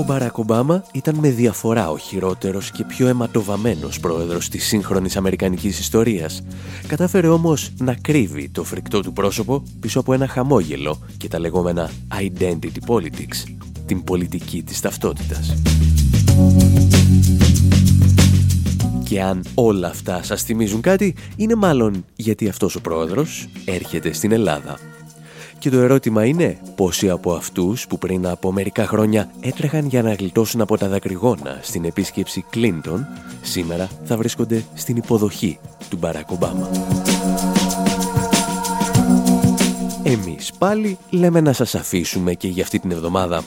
Ο 0.00 0.02
Μπαράκ 0.02 0.38
Ομπάμα 0.38 0.84
ήταν 0.92 1.14
με 1.14 1.30
διαφορά 1.30 1.90
ο 1.90 1.98
χειρότερος 1.98 2.70
και 2.70 2.84
πιο 2.84 3.06
αιματοβαμένος 3.08 4.00
πρόεδρος 4.00 4.48
της 4.48 4.66
σύγχρονης 4.66 5.16
αμερικανικής 5.16 5.78
ιστορίας. 5.78 6.42
Κατάφερε 6.86 7.28
όμως 7.28 7.72
να 7.78 7.94
κρύβει 7.94 8.48
το 8.48 8.64
φρικτό 8.64 9.00
του 9.00 9.12
πρόσωπο 9.12 9.62
πίσω 9.80 10.00
από 10.00 10.12
ένα 10.12 10.26
χαμόγελο 10.26 10.98
και 11.16 11.28
τα 11.28 11.38
λεγόμενα 11.38 11.90
identity 12.20 12.78
politics, 12.86 13.54
την 13.86 14.04
πολιτική 14.04 14.62
της 14.62 14.80
ταυτότητας. 14.80 15.54
Και 19.04 19.22
αν 19.22 19.44
όλα 19.54 19.88
αυτά 19.88 20.22
σας 20.22 20.42
θυμίζουν 20.42 20.80
κάτι, 20.80 21.14
είναι 21.36 21.54
μάλλον 21.54 22.04
γιατί 22.16 22.48
αυτός 22.48 22.74
ο 22.74 22.80
πρόεδρος 22.80 23.48
έρχεται 23.64 24.12
στην 24.12 24.32
Ελλάδα. 24.32 24.78
Και 25.60 25.70
το 25.70 25.78
ερώτημα 25.78 26.24
είναι 26.24 26.58
πόσοι 26.74 27.10
από 27.10 27.32
αυτούς 27.32 27.86
που 27.86 27.98
πριν 27.98 28.26
από 28.26 28.52
μερικά 28.52 28.86
χρόνια 28.86 29.30
έτρεχαν 29.40 29.86
για 29.86 30.02
να 30.02 30.14
γλιτώσουν 30.14 30.60
από 30.60 30.78
τα 30.78 30.88
δακρυγόνα 30.88 31.58
στην 31.62 31.84
επίσκεψη 31.84 32.44
Κλίντον, 32.50 33.06
σήμερα 33.42 33.88
θα 34.04 34.16
βρίσκονται 34.16 34.64
στην 34.74 34.96
υποδοχή 34.96 35.58
του 35.90 35.96
Μπαράκ 35.96 36.30
Ομπάμα. 36.30 36.70
Εμείς 40.02 40.52
πάλι 40.58 40.98
λέμε 41.10 41.40
να 41.40 41.52
σας 41.52 41.74
αφήσουμε 41.74 42.34
και 42.34 42.48
για 42.48 42.62
αυτή 42.62 42.78
την 42.78 42.90
εβδομάδα. 42.90 43.42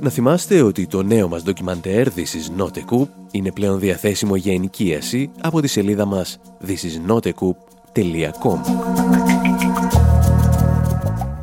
Να 0.00 0.10
θυμάστε 0.10 0.62
ότι 0.62 0.86
το 0.86 1.02
νέο 1.02 1.28
μας 1.28 1.42
ντοκιμαντέρ 1.42 2.08
This 2.08 2.20
is 2.20 2.60
not 2.60 2.70
a 2.70 2.84
coup 2.90 3.08
είναι 3.30 3.52
πλέον 3.52 3.78
διαθέσιμο 3.78 4.36
για 4.36 4.52
ενοικίαση 4.52 5.30
από 5.40 5.60
τη 5.60 5.66
σελίδα 5.66 6.04
μας 6.04 6.38
thisisnotacoup.com 6.66 9.23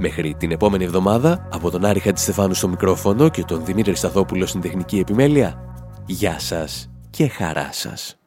Μέχρι 0.04 0.36
την 0.38 0.52
επόμενη 0.52 0.84
εβδομάδα, 0.84 1.48
από 1.52 1.72
τον 1.72 1.86
Άρη 1.86 2.00
Χατζηστεφάνου 2.00 2.54
στο 2.54 2.68
μικρόφωνο 2.68 3.30
και 3.30 3.44
τον 3.44 3.66
Δημήτρη 3.66 3.96
Σταθόπουλο 3.96 4.46
στην 4.46 4.62
τεχνική 4.62 5.00
επιμέλεια, 5.00 5.56
γεια 6.06 6.40
σας 6.40 6.90
και 7.10 7.28
χαρά 7.28 7.70
σας. 7.72 8.20